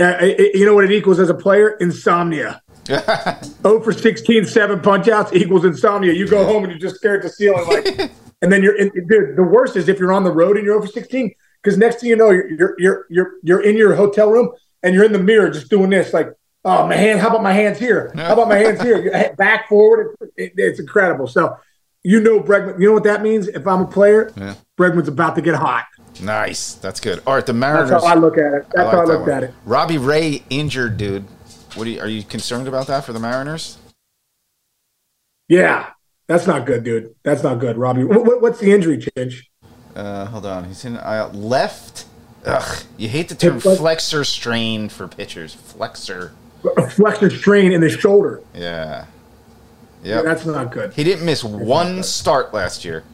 [0.00, 1.76] Uh, it, you know what it equals as a player?
[1.80, 2.60] Insomnia.
[2.86, 6.12] 0 for 16, seven punch outs equals insomnia.
[6.12, 8.10] You go home and you just stare at the ceiling like,
[8.42, 9.36] and then you're in, dude.
[9.36, 12.10] The worst is if you're on the road and you're over 16 because next thing
[12.10, 14.50] you know, you're, you're you're you're you're in your hotel room
[14.82, 16.28] and you're in the mirror just doing this, like,
[16.64, 18.12] oh my hand, how about my hands here?
[18.16, 19.34] How about my hands here?
[19.36, 21.26] Back forward, it, it, it's incredible.
[21.26, 21.56] So,
[22.02, 22.78] you know, Bregman.
[22.80, 23.48] You know what that means?
[23.48, 24.54] If I'm a player, yeah.
[24.78, 25.86] Bregman's about to get hot.
[26.22, 27.22] Nice, that's good.
[27.26, 27.90] All right, the Mariners.
[27.90, 28.66] That's how I look at it.
[28.72, 29.54] That's I like how I looked at it.
[29.64, 31.24] Robbie Ray injured, dude.
[31.74, 33.78] What are you, are you concerned about that for the Mariners?
[35.48, 35.90] Yeah,
[36.26, 37.14] that's not good, dude.
[37.24, 38.04] That's not good, Robbie.
[38.04, 39.50] What, what's the injury, change
[39.94, 40.64] Uh, hold on.
[40.64, 42.06] He's in uh, left.
[42.44, 45.54] Ugh, you hate the term flexor strain for pitchers.
[45.54, 46.32] Flexor.
[46.76, 48.42] A flexor strain in the shoulder.
[48.54, 49.06] Yeah.
[50.02, 50.92] Yeah, that's not good.
[50.92, 53.04] He didn't miss that's one start last year.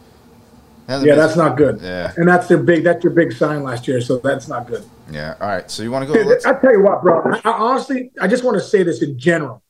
[0.88, 1.80] Yeah, that's not good.
[1.80, 2.82] Yeah, and that's their big.
[2.82, 4.00] That's your big sign last year.
[4.00, 4.84] So that's not good.
[5.08, 5.36] Yeah.
[5.40, 5.70] All right.
[5.70, 6.36] So you want to go?
[6.44, 7.22] I tell you what, bro.
[7.44, 9.62] I, honestly, I just want to say this in general.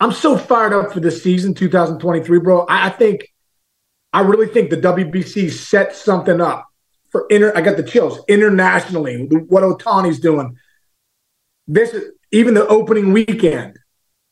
[0.00, 2.60] I'm so fired up for this season, 2023, bro.
[2.66, 3.28] I, I think
[4.12, 6.66] I really think the WBC set something up
[7.10, 7.52] for inter.
[7.54, 9.26] I got the chills internationally.
[9.26, 10.56] What Ohtani's doing.
[11.68, 13.78] This is even the opening weekend.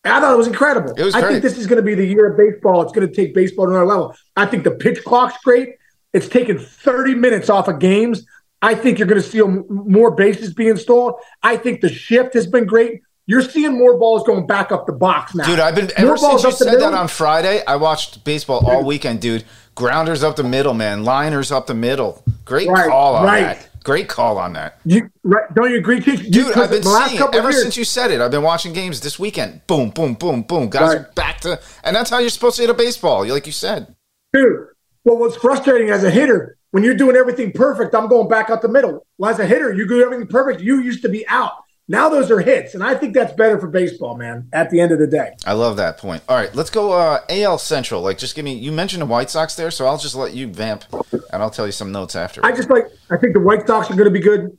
[0.04, 0.94] I thought it was incredible.
[0.96, 2.82] It was I think this is going to be the year of baseball.
[2.82, 4.16] It's going to take baseball to another level.
[4.36, 5.70] I think the pitch clock's great.
[6.12, 8.24] It's taken 30 minutes off of games.
[8.62, 11.14] I think you're going to see more bases being stolen.
[11.42, 13.02] I think the shift has been great.
[13.26, 15.44] You're seeing more balls going back up the box now.
[15.46, 16.90] Dude, I've been More ever since you said middle.
[16.92, 17.62] that on Friday.
[17.66, 19.44] I watched baseball all weekend, dude.
[19.74, 21.04] Grounders up the middle, man.
[21.04, 22.22] Liners up the middle.
[22.44, 23.58] Great Right, call on right.
[23.58, 23.68] that.
[23.86, 26.02] Great call on that, You, right, don't you agree?
[26.04, 26.56] You- dude.
[26.58, 28.20] I've been seeing it ever years, since you said it.
[28.20, 29.64] I've been watching games this weekend.
[29.68, 30.68] Boom, boom, boom, boom.
[30.70, 30.98] Guys Right.
[31.02, 33.94] are back to, and that's how you're supposed to hit a baseball, like you said.
[34.32, 34.66] Dude,
[35.04, 38.60] well, what's frustrating as a hitter, when you're doing everything perfect, I'm going back up
[38.60, 39.06] the middle.
[39.18, 40.60] Well, as a hitter, you do everything perfect.
[40.60, 41.52] You used to be out.
[41.88, 44.48] Now those are hits, and I think that's better for baseball, man.
[44.52, 46.22] At the end of the day, I love that point.
[46.28, 48.02] All right, let's go uh, AL Central.
[48.02, 48.54] Like, just give me.
[48.54, 50.84] You mentioned the White Sox there, so I'll just let you vamp,
[51.32, 52.44] and I'll tell you some notes after.
[52.44, 52.86] I just like.
[53.10, 54.58] I think the White Sox are going to be good.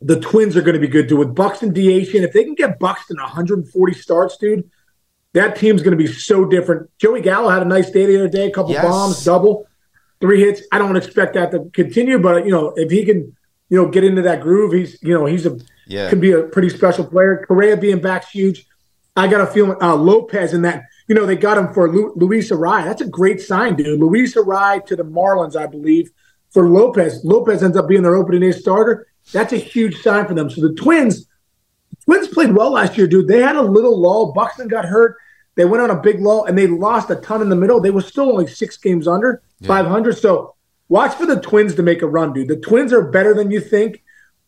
[0.00, 2.12] The Twins are going to be good too with Buxton DH.
[2.14, 4.68] And if they can get Buxton 140 starts, dude,
[5.32, 6.90] that team's going to be so different.
[6.98, 8.84] Joey Gallo had a nice day the other day, a couple Yes.
[8.84, 9.66] bombs, double,
[10.20, 10.60] three hits.
[10.72, 13.34] I don't expect that to continue, but you know, if he can,
[13.70, 15.56] you know, get into that groove, he's you know he's a
[15.86, 16.08] Yeah.
[16.08, 17.44] can be a pretty special player.
[17.46, 18.66] Correa being back's huge.
[19.16, 20.84] I got a feeling uh, Lopez in that.
[21.06, 22.84] You know, they got him for Lu- Luis Arraez.
[22.84, 24.00] That's a great sign, dude.
[24.00, 26.10] Luis Arraez to the Marlins, I believe,
[26.50, 27.20] for Lopez.
[27.24, 29.06] Lopez ends up being their opening day starter.
[29.32, 30.50] That's a huge sign for them.
[30.50, 31.26] So the Twins,
[32.04, 33.28] Twins played well last year, dude.
[33.28, 34.32] They had a little lull.
[34.32, 35.16] Buxton got hurt.
[35.56, 37.80] They went on a big lull and they lost a ton in the middle.
[37.80, 40.18] They were still only six games under 500.
[40.18, 40.56] So
[40.88, 42.48] watch for the Twins to make a run, dude.
[42.48, 44.02] The Twins are better than you think.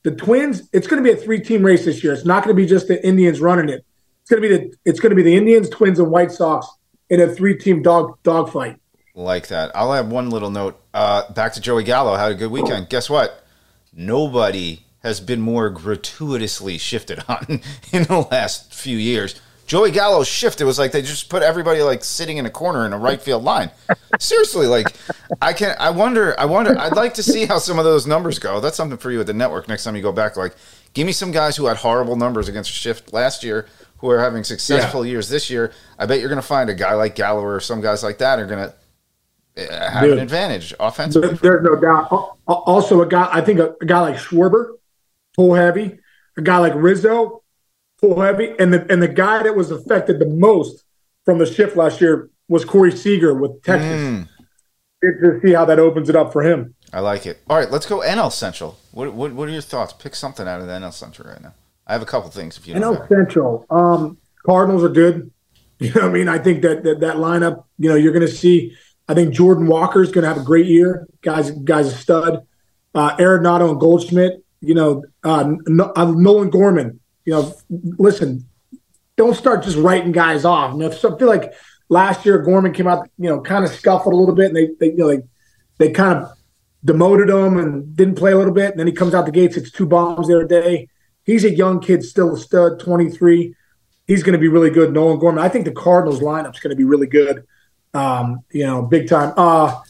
[0.07, 2.13] The Twins, it's going to be a three-team race this year.
[2.13, 3.85] It's not going to be just the Indians running it.
[4.23, 6.65] It's going to be the it's going to be the Indians, Twins, and White Sox
[7.11, 8.77] in a three-team dog dog fight.
[9.17, 9.73] like that.
[9.75, 10.81] I'll have one little note.
[10.95, 12.15] Uh, back to Joey Gallo.
[12.15, 12.89] Had a good weekend.
[12.89, 13.45] Guess what?
[13.93, 17.45] Nobody has been more gratuitously shifted on
[17.93, 19.41] in the last few years.
[19.67, 22.87] Joey Gallo's shift, it was like they just put everybody like sitting in a corner
[22.87, 23.71] in a right field line.
[24.21, 24.87] Seriously, like
[25.43, 28.39] I can I wonder I wonder I'd like to see how some of those numbers
[28.39, 28.61] go.
[28.61, 30.37] That's something for you at the network next time you go back.
[30.37, 30.55] Like,
[30.95, 33.67] give me some guys who had horrible numbers against shift last year
[33.99, 35.73] who are having successful years this year.
[35.99, 38.47] I bet you're gonna find a guy like Gallo or some guys like that are
[38.47, 38.73] gonna
[39.59, 41.35] uh, have an advantage offensively.
[41.43, 42.13] There's no doubt.
[42.13, 44.75] Al- al- Also, a guy I think a, a guy like Schwarber,
[45.35, 45.99] pull heavy.
[46.39, 47.43] A guy like Rizzo,
[48.01, 50.85] pull heavy, and the and the guy that was affected the most
[51.25, 54.01] from the shift last year was Corey Seager with Texas.
[54.01, 54.29] Mm,
[55.03, 56.75] Good to see how that opens it up for him.
[56.93, 57.41] I like it.
[57.49, 58.79] All right, let's go NL Central.
[58.93, 59.93] What, what what are your thoughts?
[59.93, 61.55] Pick something out of the NL Central right now.
[61.87, 62.95] I have a couple things if you know.
[62.95, 63.67] NL Central.
[63.71, 65.31] Um, Cardinals are good.
[65.79, 66.27] You know what I mean?
[66.27, 68.75] I think that that, that lineup, you know, you're going to see.
[69.09, 71.07] I think Jordan Walker is going to have a great year.
[71.21, 72.47] Guys, guys, a stud.
[72.95, 74.43] Uh, Arenado and Goldschmidt.
[74.63, 75.53] You know, uh,
[75.95, 76.99] uh, Nolan Gorman.
[77.27, 77.55] You know,
[77.99, 78.49] listen,
[79.17, 80.73] don't start just writing guys off.
[80.73, 81.53] You know, so I feel like
[81.89, 84.69] last year Gorman came out, you know, kind of scuffled a little bit, and they,
[84.81, 85.25] they you know, like
[85.79, 86.31] they kind of
[86.85, 88.71] demoted him and didn't play a little bit.
[88.71, 90.89] And then he comes out the gates, it's two bombs the other day.
[91.25, 93.55] He's a young kid, still a stud, 23.
[94.07, 94.93] He's going to be really good.
[94.95, 95.43] Nolan Gorman.
[95.43, 97.45] I think the Cardinals lineup's going to be really good.
[97.93, 99.35] Um, you know, big time.
[99.37, 99.81] Uh,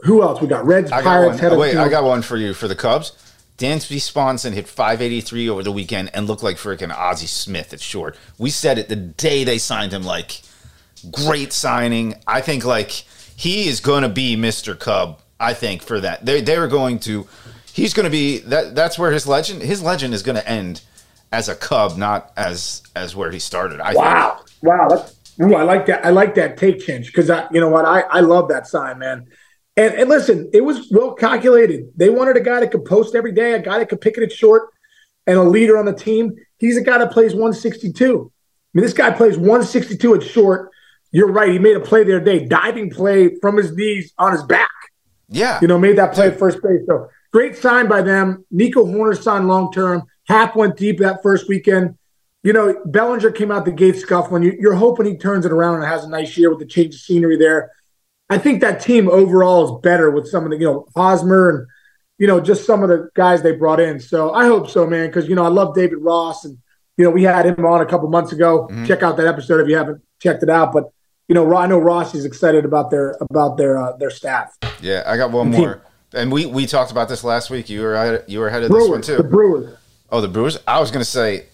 [0.00, 0.40] who else?
[0.40, 1.40] We got Reds, I got Pirates.
[1.40, 1.58] one.
[1.58, 3.12] Wait, I got one for you for the Cubs.
[3.58, 8.16] Dansby Swanson hit 583 over the weekend and looked like freaking Ozzie Smith at short.
[8.38, 10.02] We said it the day they signed him.
[10.02, 10.42] Like,
[11.10, 12.14] great signing.
[12.26, 12.90] I think like
[13.36, 14.78] he is going to be Mr.
[14.78, 15.20] Cub.
[15.38, 17.26] I think for that they they are going to.
[17.72, 18.74] He's going to be that.
[18.74, 19.62] That's where his legend.
[19.62, 20.82] His legend is going to end
[21.32, 23.80] as a Cub, not as as where he started.
[23.80, 23.98] I think.
[23.98, 26.04] Wow, wow, that's, ooh, I like that.
[26.06, 29.26] I like that take change because you know what, I I love that sign, man.
[29.76, 31.90] And, and listen, it was well calculated.
[31.96, 34.22] They wanted a guy that could post every day, a guy that could pick it
[34.22, 34.70] at short,
[35.26, 36.34] and a leader on the team.
[36.58, 38.04] He's a guy that plays 162.
[38.04, 40.70] I mean, this guy plays 162 at short.
[41.10, 41.50] You're right.
[41.50, 44.70] He made a play the other day, diving play from his knees on his back.
[45.28, 45.58] Yeah.
[45.60, 46.80] You know, made that play at first base.
[46.86, 48.44] So great sign by them.
[48.50, 50.02] Nico Hoerner signed long term.
[50.28, 51.96] Happ went deep that first weekend.
[52.42, 54.42] You know, Bellinger came out the gate scuffling.
[54.42, 56.94] You, you're hoping he turns it around and has a nice year with the change
[56.94, 57.72] of scenery there.
[58.30, 61.66] I think that team overall is better with some of the, you know, Hosmer and,
[62.18, 64.00] you know, just some of the guys they brought in.
[64.00, 66.44] So I hope so, man, because, you know, I love David Ross.
[66.44, 66.56] And,
[66.96, 68.68] you know, we had him on a couple months ago.
[68.70, 68.86] Mhm.
[68.86, 70.72] Check out that episode if you haven't checked it out.
[70.72, 70.90] But,
[71.28, 74.56] you know, I know Ross is excited about their about their uh, their staff.
[74.80, 75.66] Yeah, I got one The team.
[75.66, 75.82] more.
[76.14, 77.68] And we, we talked about this last week.
[77.68, 79.16] You were you were ahead of this one too.
[79.16, 79.76] the Brewers.
[80.10, 80.58] Oh, the Brewers.
[80.68, 81.46] I was going to say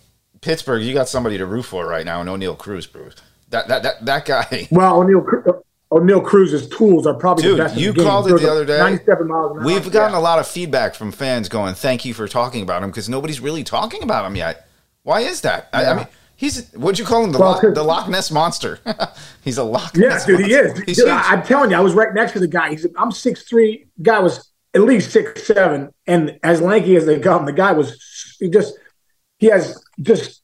[0.42, 0.82] Pittsburgh.
[0.82, 3.14] You got somebody to root for right now, and Oneil Cruz Brewers.
[3.48, 4.68] That that that that guy.
[4.70, 7.74] Well, Oneil Oneil Cruz's tools are probably Dude, the best.
[7.76, 8.04] in you the game.
[8.06, 8.78] called it the other day.
[8.78, 9.64] 97 miles an hour.
[9.64, 10.18] We've gotten Yeah.
[10.18, 13.40] a lot of feedback from fans going, "Thank you for talking about him," because nobody's
[13.40, 14.68] really talking about him yet.
[15.02, 15.68] Why is that?
[15.72, 17.32] I, I mean, he's what'd you call him?
[17.32, 18.78] The Well, Loch, the Loch Ness monster.
[19.42, 20.26] he's a Loch Yeah, Ness.
[20.26, 20.80] dude, he monster.
[20.80, 20.84] is.
[20.86, 21.08] He's Dude.
[21.08, 22.70] I, am telling you, I was right next to the guy.
[22.70, 23.86] He's I'm six three.
[24.00, 28.36] Guy was at least six seven, and as lanky as they come, the guy was
[28.38, 28.74] he just
[29.40, 30.40] he has just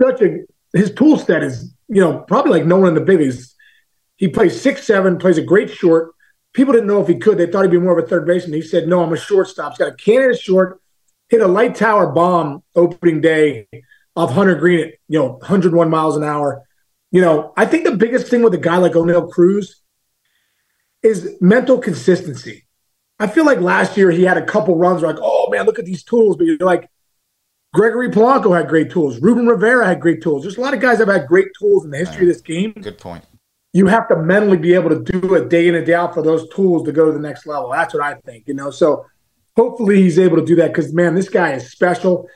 [0.00, 3.56] such a his tool set is you know probably like no one in the biggest.
[4.20, 6.12] He plays six seven, plays a great short.
[6.52, 7.38] People didn't know if he could.
[7.38, 8.52] They thought he'd be more of a third baseman.
[8.52, 10.78] He said, "No, I'm a shortstop." He's got a cannon short.
[11.30, 13.66] Hit a light tower bomb opening day
[14.14, 16.62] of Hunter Greene at you know 101 miles an hour.
[17.10, 19.80] You know, I think the biggest thing with a guy like Oneil Cruz
[21.02, 22.66] is mental consistency.
[23.18, 25.78] I feel like last year he had a couple runs where like, oh man, look
[25.78, 26.36] at these tools.
[26.36, 26.90] But you're like,
[27.72, 29.18] Gregory Polanco had great tools.
[29.22, 30.42] Ruben Rivera had great tools.
[30.42, 32.42] There's a lot of guys that have had great tools in the history of this
[32.42, 32.72] game.
[32.72, 33.24] Good point.
[33.72, 36.22] You have to mentally be able to do it day in and day out for
[36.22, 37.70] those tools to go to the next level.
[37.70, 38.70] That's what I think, you know.
[38.70, 39.06] So
[39.56, 42.28] hopefully he's able to do that because man, this guy is special.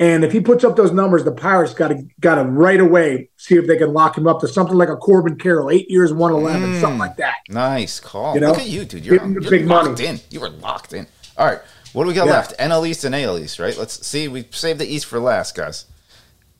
[0.00, 3.28] And if he puts up those numbers, the Pirates got to got to right away
[3.36, 6.10] see if they can lock him up to something like a Corbin Carroll, eight years,
[6.10, 7.34] one eleven, mm, something like that.
[7.50, 8.34] Nice call.
[8.34, 8.48] You know?
[8.48, 9.04] Look at you, dude.
[9.04, 10.06] You're, you're big locked money.
[10.06, 10.20] in.
[10.30, 11.06] You were locked in.
[11.36, 11.60] All right,
[11.92, 12.32] what do we got yeah.
[12.32, 12.58] left?
[12.58, 13.76] NL East and AL East, right?
[13.76, 14.26] Let's see.
[14.26, 15.84] We saved the East for last, guys.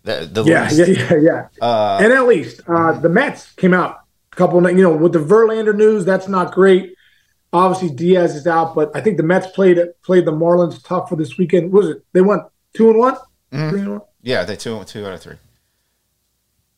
[0.03, 2.61] The, the yeah, yeah, yeah, yeah, uh, NL East.
[2.69, 4.69] Uh, the Mets came out couple.
[4.71, 6.95] You know, with the Verlander news, that's not great.
[7.53, 11.17] Obviously, Diaz is out, but I think the Mets played played the Marlins tough for
[11.17, 11.73] this weekend.
[11.73, 12.05] What was it?
[12.13, 12.43] They went
[12.75, 13.17] two and one.
[13.53, 13.99] Mm-hmm.
[14.23, 15.37] Yeah, they two two out of three.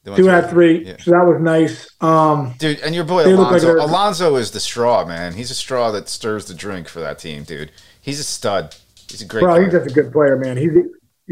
[0.05, 0.85] Two out of three.
[0.85, 0.97] Yeah.
[0.99, 1.88] So that was nice.
[2.01, 3.75] Um, dude, and your boy Alonso.
[3.75, 5.35] Like Alonso is the straw, man.
[5.35, 7.71] He's a straw that stirs the drink for that team, dude.
[8.01, 8.75] He's a stud.
[9.09, 9.43] He's a great.
[9.43, 9.65] Bro, player.
[9.65, 10.57] he's just a good player, man.
[10.57, 10.73] He's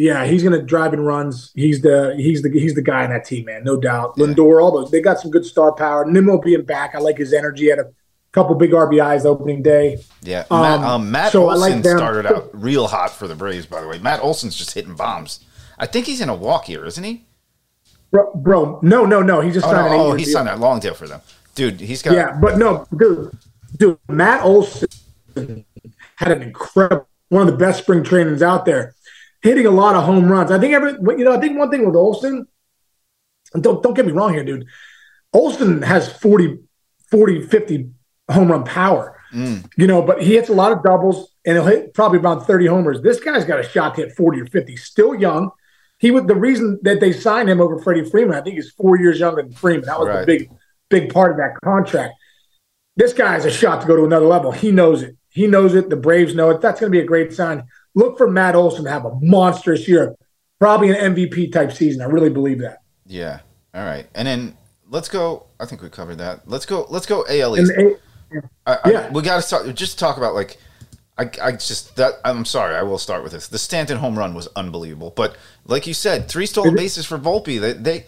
[0.01, 1.53] yeah, he's gonna drive and runs.
[1.55, 4.15] He's the he's the he's the guy in that team, man, no doubt.
[4.17, 4.27] Yeah.
[4.27, 6.11] Lindor, all those they got some good star power.
[6.11, 7.69] Nimmo being back, I like his energy.
[7.69, 7.93] Had a
[8.33, 9.99] couple big RBIs opening day.
[10.23, 13.67] Yeah, um, Matt, um, Matt so Olson like started out real hot for the Braves.
[13.67, 15.41] By the way, Matt Olson's just hitting bombs.
[15.79, 17.27] I think he's in a walk here, isn't he?
[18.11, 19.41] Bro, bro no, no, no.
[19.41, 21.21] He just oh, signed no, an oh, he signed that long deal for them,
[21.55, 21.79] dude.
[21.79, 23.37] He's got yeah, but no, dude,
[23.77, 23.99] dude.
[24.09, 24.89] Matt Olson
[26.17, 28.95] had an incredible, one of the best spring trainings out there,
[29.43, 30.51] hitting a lot of home runs.
[30.51, 32.47] I think every, you know, I think one thing with Olson,
[33.59, 34.67] don't don't get me wrong here, dude.
[35.33, 36.59] Olson has 40,
[37.11, 37.91] 40, 50
[38.31, 39.17] home run power.
[39.33, 39.69] Mm.
[39.77, 42.67] You know, but he hits a lot of doubles and he'll hit probably about 30
[42.67, 43.01] homers.
[43.01, 44.77] This guy's got a shot to hit 40 or 50.
[44.77, 45.51] Still young.
[45.99, 48.99] He would the reason that they signed him over Freddie Freeman, I think he's four
[48.99, 49.87] years younger than Freeman.
[49.87, 50.21] That was right.
[50.21, 50.51] the big,
[50.89, 52.15] big part of that contract.
[52.97, 54.51] This guy has a shot to go to another level.
[54.51, 55.17] He knows it.
[55.29, 55.91] He knows it.
[55.91, 56.61] The Braves know it.
[56.61, 57.65] That's going to be a great sign.
[57.95, 60.15] Look for Matt Olson to have a monstrous year,
[60.59, 62.03] probably an MVP type season.
[62.03, 62.83] I really believe that.
[63.07, 63.41] Yeah.
[63.75, 64.07] All right.
[64.15, 64.57] And then
[64.89, 65.47] let's go.
[65.59, 66.49] I think we covered that.
[66.49, 66.87] Let's go.
[66.89, 67.73] Let's go AL East.
[67.73, 67.97] A,
[68.67, 69.11] I, I, yeah.
[69.11, 69.73] we got to start.
[69.75, 70.59] Just talk about like.
[71.19, 72.75] I, I just that I'm sorry.
[72.75, 73.49] I will start with this.
[73.49, 77.61] The Stanton home run was unbelievable, but like you said, three stolen bases for Volpe.
[77.61, 78.07] They they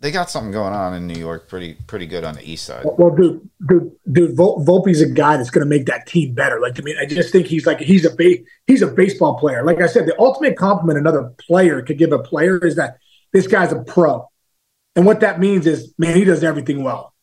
[0.00, 2.84] they got something going on in New York, pretty pretty good on the east side.
[2.84, 6.58] Well, dude, dude, dude, Volpe's a guy that's going to make that team better.
[6.58, 9.62] Like, I mean, I just think he's like he's a ba- he's a baseball player.
[9.62, 12.96] Like I said, the ultimate compliment another player could give a player is that
[13.32, 14.26] this guy's a pro,
[14.96, 17.14] and what that means is, man, he does everything well.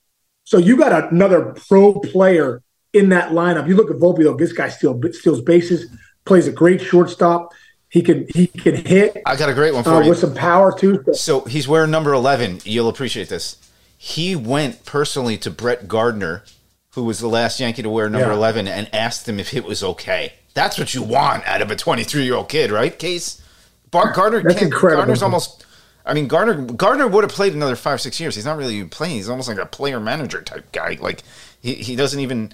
[0.44, 2.62] So you got another pro player
[2.94, 3.68] in that lineup.
[3.68, 5.88] You look at Volpe though; this guy still steals bases,
[6.26, 7.54] plays a great shortstop.
[7.90, 9.22] He can he can hit.
[9.26, 11.04] I got a great one for uh, you with some power too.
[11.14, 12.60] So he's wearing number eleven.
[12.66, 13.58] You'll appreciate this.
[13.98, 16.44] He went personally to Brett Gardner,
[16.92, 18.34] who was the last Yankee to wear number yeah.
[18.34, 20.34] eleven, and asked him if it was okay.
[20.54, 22.98] That's what you want out of a twenty-three-year-old kid, right?
[22.98, 23.42] Case
[23.90, 24.44] Bart Gardner.
[24.44, 24.98] That's incredible.
[24.98, 25.66] Gardner's almost.
[26.06, 28.36] I mean, Gardner Gardner would have played another five six years.
[28.36, 29.16] He's not really playing.
[29.16, 30.98] He's almost like a player manager type guy.
[31.00, 31.24] Like
[31.62, 32.54] he, he doesn't even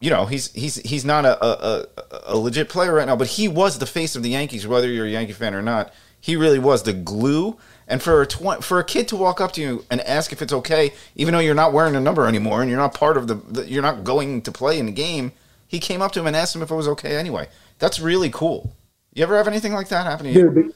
[0.00, 1.86] you know, he's he's he's not a, a,
[2.24, 5.06] a, legit player right now, but he was the face of the Yankees, whether you're
[5.06, 5.92] a Yankee fan or not.
[6.18, 7.58] He really was the glue.
[7.86, 10.40] And for a tw- for a kid to walk up to you and ask if
[10.40, 13.26] it's okay, even though you're not wearing a number anymore and you're not part of
[13.26, 15.32] the, the you're not going to play in the game,
[15.66, 17.48] he came up to him and asked him if it was okay anyway.
[17.78, 18.74] That's really cool.
[19.12, 20.74] You ever have anything like that happen to you?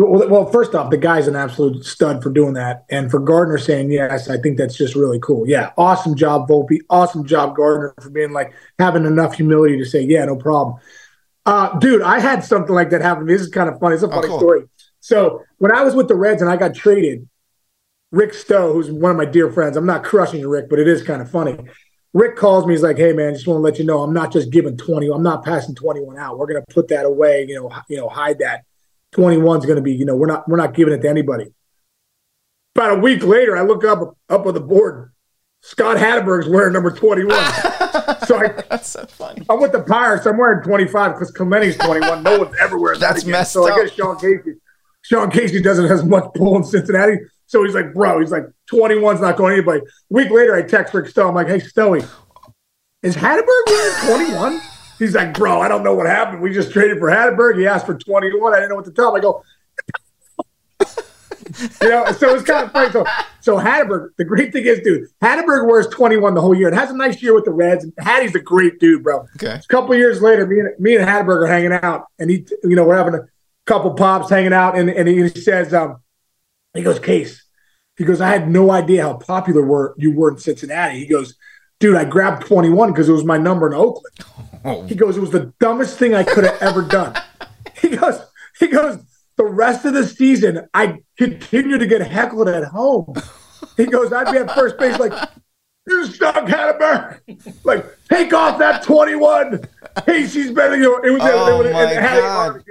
[0.00, 3.90] Well, first off, the guy's an absolute stud for doing that, and for Gardner saying
[3.90, 5.48] yes, I think that's just really cool.
[5.48, 6.78] Yeah, awesome job, Volpe.
[6.88, 10.76] Awesome job, Gardner, for being like having enough humility to say, yeah, no problem.
[11.44, 13.26] Uh, dude, I had something like that happen.
[13.26, 13.94] This is kind of funny.
[13.94, 14.38] It's a oh, funny oh, cool.
[14.38, 14.62] story.
[15.00, 17.28] So when I was with the Reds and I got traded,
[18.12, 20.86] Rick Stowe, who's one of my dear friends, I'm not crushing you, Rick, but it
[20.86, 21.58] is kind of funny.
[22.12, 22.74] Rick calls me.
[22.74, 25.08] He's like, "Hey, man, just want to let you know, I'm not just giving 20.
[25.08, 26.38] I'm not passing 21 out.
[26.38, 27.44] We're going to put that away.
[27.48, 28.64] You know, you know, hide that."
[29.12, 31.46] 21 is going to be, you know, we're not we're not giving it to anybody.
[32.74, 35.12] About a week later, I look up up on the board.
[35.60, 37.30] Scott Hatteberg's wearing number 21.
[38.26, 39.44] so I, that's so funny.
[39.48, 40.24] I'm with the Pirates.
[40.26, 42.22] I'm wearing 25 because Clemente's 21.
[42.22, 43.26] no one's ever wearing that's that.
[43.26, 43.76] That's messed so up.
[43.76, 44.58] I guess Sean Casey.
[45.02, 47.18] Sean Casey doesn't have as much pull in Cincinnati.
[47.46, 49.80] So he's like, bro, he's like, 21's not going anybody.
[49.80, 51.28] A week later, I text Rick Stowe.
[51.28, 52.06] I'm like, hey, Stoey,
[53.02, 54.60] is Hatteberg wearing 21?
[54.98, 56.42] He's like, bro, I don't know what happened.
[56.42, 57.58] We just traded for Hatteberg.
[57.58, 58.52] He asked for 21.
[58.52, 59.16] I didn't know what to tell him.
[59.16, 59.44] I go,
[61.82, 62.90] You know, so it's kind of funny.
[62.90, 63.06] So,
[63.40, 66.90] so Hatteberg, the great thing is, dude, Hatteberg wears 21 the whole year and has
[66.90, 67.84] a nice year with the Reds.
[67.84, 69.26] And Hattie's a great dude, bro.
[69.36, 69.54] Okay.
[69.54, 72.76] A couple years later, me and me and Hatteberg are hanging out, and he, you
[72.76, 73.26] know, we're having a
[73.66, 76.00] couple pops hanging out, and, and he says, um,
[76.74, 77.44] he goes, Case,
[77.96, 80.98] he goes, I had no idea how popular were you were in Cincinnati.
[80.98, 81.34] He goes,
[81.80, 84.16] dude, I grabbed 21 because it was my number in Oakland.
[84.64, 84.82] Oh.
[84.82, 87.14] He goes, it was the dumbest thing I could have ever done.
[87.80, 88.20] He goes,
[88.58, 88.98] he goes,
[89.36, 93.14] the rest of the season, I continue to get heckled at home.
[93.76, 95.12] He goes, I'd be at first base like,
[95.86, 97.20] you're stuck, Hatteberg.
[97.64, 99.60] Like, take off that 21.
[100.06, 100.70] Hey, she's better.
[100.72, 102.64] than You it was, Oh, it and Hattie- God.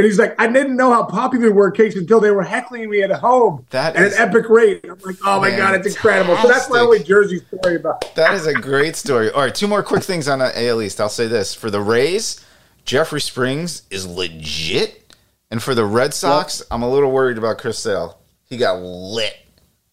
[0.00, 2.88] And he's like, I didn't know how popular we were, Casey, until they were heckling
[2.88, 4.84] me at home That at an epic rate.
[4.84, 6.36] I'm like, oh my God, it's incredible.
[6.38, 9.30] So that's my only Jersey story about That is a great story.
[9.30, 11.00] All right, two more quick things on the AL East.
[11.00, 12.44] I'll say this for the Rays,
[12.84, 15.14] Jeffrey Springs is legit,
[15.50, 18.18] and for the Red Sox, I'm a little worried about Chris Sale.
[18.44, 19.36] He got lit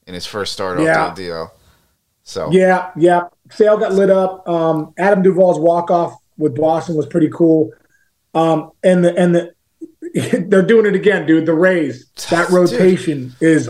[0.07, 1.05] in his first start Yeah.
[1.07, 1.51] off the deal.
[2.23, 3.23] So Yeah, yeah.
[3.51, 4.47] Sale got lit up.
[4.47, 7.71] Um, Adam Duvall's walk off with Boston was pretty cool.
[8.33, 9.53] Um, and the and the
[10.47, 11.45] they're doing it again, dude.
[11.45, 12.53] The Rays, that Dude.
[12.55, 13.69] rotation is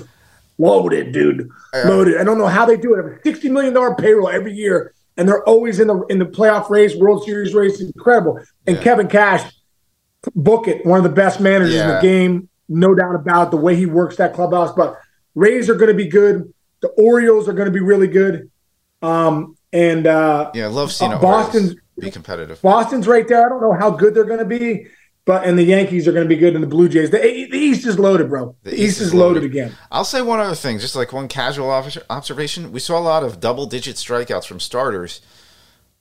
[0.58, 1.50] loaded, dude.
[1.86, 2.18] Loaded.
[2.18, 3.06] I don't know how they do it.
[3.06, 6.70] A sixty million dollar payroll every year, and they're always in the in the playoff
[6.70, 7.80] race, World Series race.
[7.82, 8.40] Incredible.
[8.66, 8.84] And Yeah.
[8.84, 9.52] Kevin Cash,
[10.36, 13.76] book it, one of the best managers in the game, no doubt about the way
[13.76, 14.74] he works that clubhouse.
[14.76, 14.98] But
[15.36, 16.52] Rays are going to be good.
[16.82, 18.50] The Orioles are going to be really good.
[19.02, 22.62] Um, and uh, yeah, I love seeing uh, Boston's- be competitive.
[22.62, 23.46] Boston's right there.
[23.46, 24.86] I don't know how good they're going to be,
[25.28, 27.12] but and the Yankees are going to be good, and the Blue Jays.
[27.12, 28.56] The, the East is loaded, bro.
[28.64, 29.76] The, East, is loaded, again.
[29.92, 32.72] I'll say one other thing, just like one casual observation.
[32.72, 35.20] We saw a lot of double digit strikeouts from starters.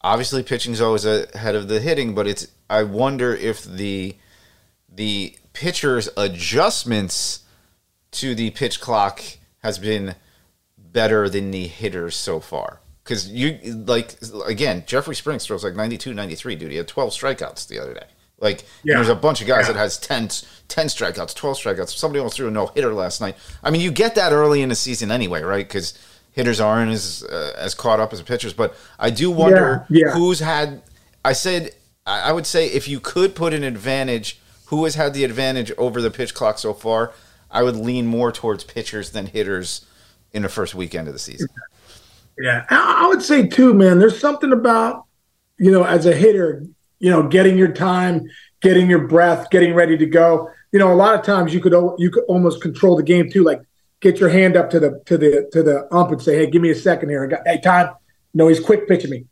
[0.00, 2.46] Obviously, pitching's always ahead of the hitting, but it's.
[2.70, 4.16] I wonder if the
[4.88, 7.40] the pitcher's adjustments
[8.12, 9.22] to the pitch clock
[9.58, 10.14] has been
[10.78, 12.78] better than the hitters so far.
[13.02, 14.14] Because you like
[14.46, 16.70] again, Jeffrey Springs throws like 92, 93, dude.
[16.70, 18.06] He had twelve strikeouts the other day.
[18.38, 18.96] Like Yeah.
[18.96, 19.72] there's a bunch of guys Yeah.
[19.72, 20.28] that has 10,
[20.68, 21.96] 10 strikeouts, twelve strikeouts.
[21.96, 23.36] Somebody almost threw a no hitter last night.
[23.62, 25.66] I mean, you get that early in the season anyway, right?
[25.66, 25.94] Because
[26.32, 28.52] hitters aren't as uh, as caught up as pitchers.
[28.52, 30.82] But I do wonder Yeah, who's had.
[31.24, 31.72] I said
[32.04, 36.00] I would say if you could put an advantage, who has had the advantage over
[36.02, 37.12] the pitch clock so far?
[37.50, 39.86] I would lean more towards pitchers than hitters
[40.32, 41.48] in the first weekend of the season.
[42.38, 43.98] Yeah, I would say too, man.
[43.98, 45.04] There's something about
[45.58, 46.64] you know, as a hitter,
[46.98, 48.28] you know, getting your time,
[48.60, 50.50] getting your breath, getting ready to go.
[50.72, 53.44] You know, a lot of times you could you could almost control the game too.
[53.44, 53.62] Like
[54.00, 56.62] get your hand up to the to the to the ump and say, "Hey, give
[56.62, 57.24] me a second here.
[57.24, 57.94] I got hey time."
[58.34, 59.24] No, he's quick pitching me.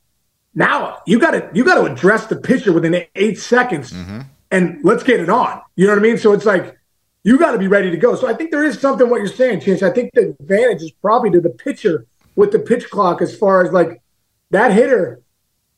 [0.54, 4.20] Now you got to you got to address the pitcher within eight seconds, mm-hmm.
[4.50, 5.60] and let's get it on.
[5.76, 6.18] You know what I mean?
[6.18, 6.78] So it's like
[7.24, 8.14] you got to be ready to go.
[8.14, 9.82] So I think there is something what you're saying, Chance.
[9.82, 13.64] I think the advantage is probably to the pitcher with the pitch clock as far
[13.64, 14.02] as like
[14.50, 15.20] that hitter,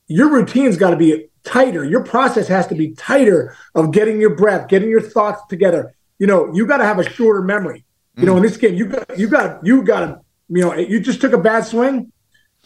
[0.06, 1.84] your routine's got to be tighter.
[1.84, 5.94] Your process has to be tighter of getting your breath, getting your thoughts together.
[6.18, 7.84] You know, you got to have a shorter memory.
[8.16, 8.38] You know, mm.
[8.38, 11.32] in this game, you got you got you got to you know, you just took
[11.32, 12.12] a bad swing,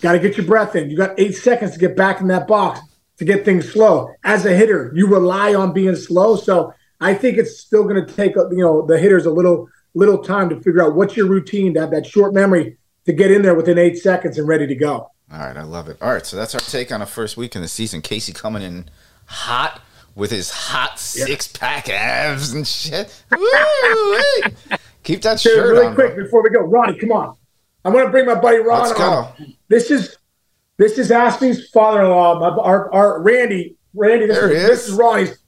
[0.01, 0.91] got to get your breath in.
[0.91, 2.81] You got eight seconds to get back in that box
[3.19, 4.13] to get things slow.
[4.25, 6.37] As a hitter, you rely on being slow.
[6.37, 10.19] So I think it's still going to take you know the hitters a little little
[10.19, 13.43] time to figure out what's your routine to have that short memory to get in
[13.43, 15.11] there within eight seconds and ready to go.
[15.33, 15.97] All right, I love it.
[16.01, 18.03] All right, so that's our take on the first week in the season.
[18.03, 18.89] Casey coming in
[19.27, 19.81] hot
[20.17, 23.23] with his hot six pack abs and shit.
[23.31, 24.53] Woo, hey.
[25.05, 25.95] Keep that Dude, shirt really on.
[25.95, 26.25] quick bro.
[26.25, 27.37] before we go, Ronnie, come on.
[27.85, 29.05] I'm going to bring my buddy Ron Let's go.
[29.05, 29.55] on.
[29.69, 30.17] This is
[30.77, 33.77] this is Ashley's father-in-law, my, our, our Randy.
[33.95, 34.89] Randy, this, There is, this is.
[34.89, 35.39] is Ronnie's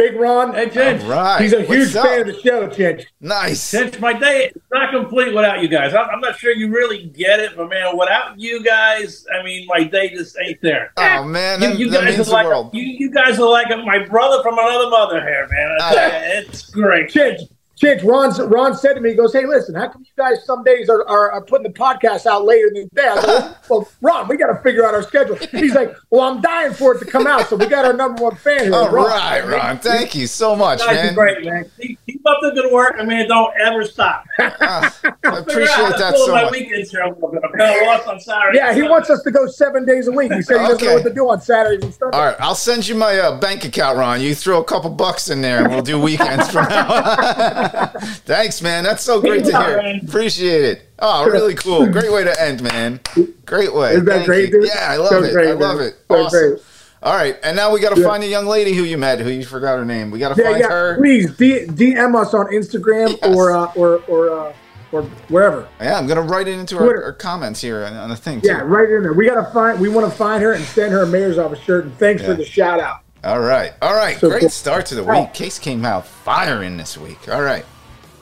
[0.00, 0.54] big Ron.
[0.54, 0.98] Hey.
[1.02, 2.06] All right, He's a what's huge up?
[2.06, 3.04] fan of the show, Chinch.
[3.20, 3.72] Nice.
[3.72, 5.94] Chinch, my day is not complete without you guys.
[5.94, 9.66] I'm, I'm not sure you really get it, but man, without you guys, I mean,
[9.66, 10.92] my day just ain't there.
[10.96, 12.70] Oh eh, man, You, that, you that guys are like world.
[12.72, 15.76] you, you guys are like my brother from another mother here, man.
[15.80, 17.10] I tell you, it's great.
[17.10, 17.40] Chinch,
[17.80, 20.62] Chinch, Ron, Ron said to me, he goes, hey, listen, how come you guys some
[20.64, 23.56] days are, are, are putting the podcast out later than that?
[23.70, 25.36] well, Ron, we got to figure out our schedule.
[25.36, 28.22] He's like, well, I'm dying for it to come out, so we got our number
[28.22, 28.74] one fan here.
[28.74, 29.06] All Ron.
[29.06, 29.78] right, Ron.
[29.78, 31.14] Thank you so much, are man.
[31.14, 31.70] great, man.
[31.80, 31.99] Keep,
[32.30, 32.96] keep up the good work.
[32.98, 34.24] I mean, don't ever stop.
[34.38, 36.52] Ah, I appreciate how to that fill so my much.
[36.52, 37.40] weekends here a little bit.
[37.44, 38.58] I'm kind of lost on Saturday.
[38.58, 40.32] Yeah, he wants us to go seven days a week.
[40.32, 40.86] He said he doesn't Okay.
[40.86, 42.18] know what to do on Saturdays and Sundays.
[42.18, 44.20] All right, I'll send you my uh, bank account, Ron.
[44.20, 46.88] You throw a couple bucks in there, and we'll do weekends from now.
[46.92, 47.88] on.
[48.24, 48.84] Thanks, man.
[48.84, 49.76] That's so great to hear.
[49.82, 50.00] man.
[50.06, 50.82] Appreciate it.
[50.98, 51.86] Oh, really cool.
[51.86, 53.00] Great way to end, man.
[53.46, 53.92] Great way.
[53.92, 54.60] Isn't that Thank great, you.
[54.60, 54.68] dude?
[54.74, 55.32] Yeah, I love So it.
[55.32, 55.86] great, I love man.
[55.88, 55.94] it.
[56.08, 56.50] So Awesome.
[56.50, 56.62] great.
[57.02, 58.06] All right, and now we got to Yeah.
[58.08, 60.10] find a young lady who you met, who you forgot her name.
[60.10, 60.68] We got to Yeah, find yeah.
[60.68, 60.96] her.
[60.98, 63.34] Please D- DM us on Instagram Yes.
[63.36, 64.52] or uh, or or uh,
[64.92, 65.66] or wherever.
[65.80, 68.48] Yeah, I'm gonna write it into our, our comments here on, on the thing too.
[68.48, 69.14] Yeah, right in there.
[69.14, 69.80] We gotta find.
[69.80, 71.84] We want to find her and send her a mayor's office shirt.
[71.86, 72.98] And thanks for the shout out.
[73.24, 74.18] All right, all right.
[74.18, 74.48] So Great cool.
[74.50, 75.32] start to the week.
[75.32, 77.28] Case came out firing this week.
[77.30, 77.64] All right.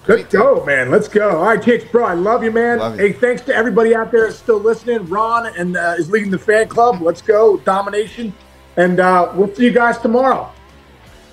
[0.04, 0.90] Great Let's go, man.
[0.90, 1.30] Let's go.
[1.38, 2.04] All right, Chicks, bro.
[2.04, 2.78] I love you, man.
[2.78, 3.06] Love you.
[3.08, 5.04] Hey, thanks to everybody out there still listening.
[5.08, 7.02] Ron and uh, is leading the fan club.
[7.02, 8.32] Let's go, domination.
[8.78, 10.36] And uh, we'll see you guys tomorrow.
[10.38, 10.52] All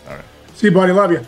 [0.07, 0.25] right.
[0.55, 0.93] See you, buddy.
[0.93, 1.17] Love you.
[1.17, 1.25] Love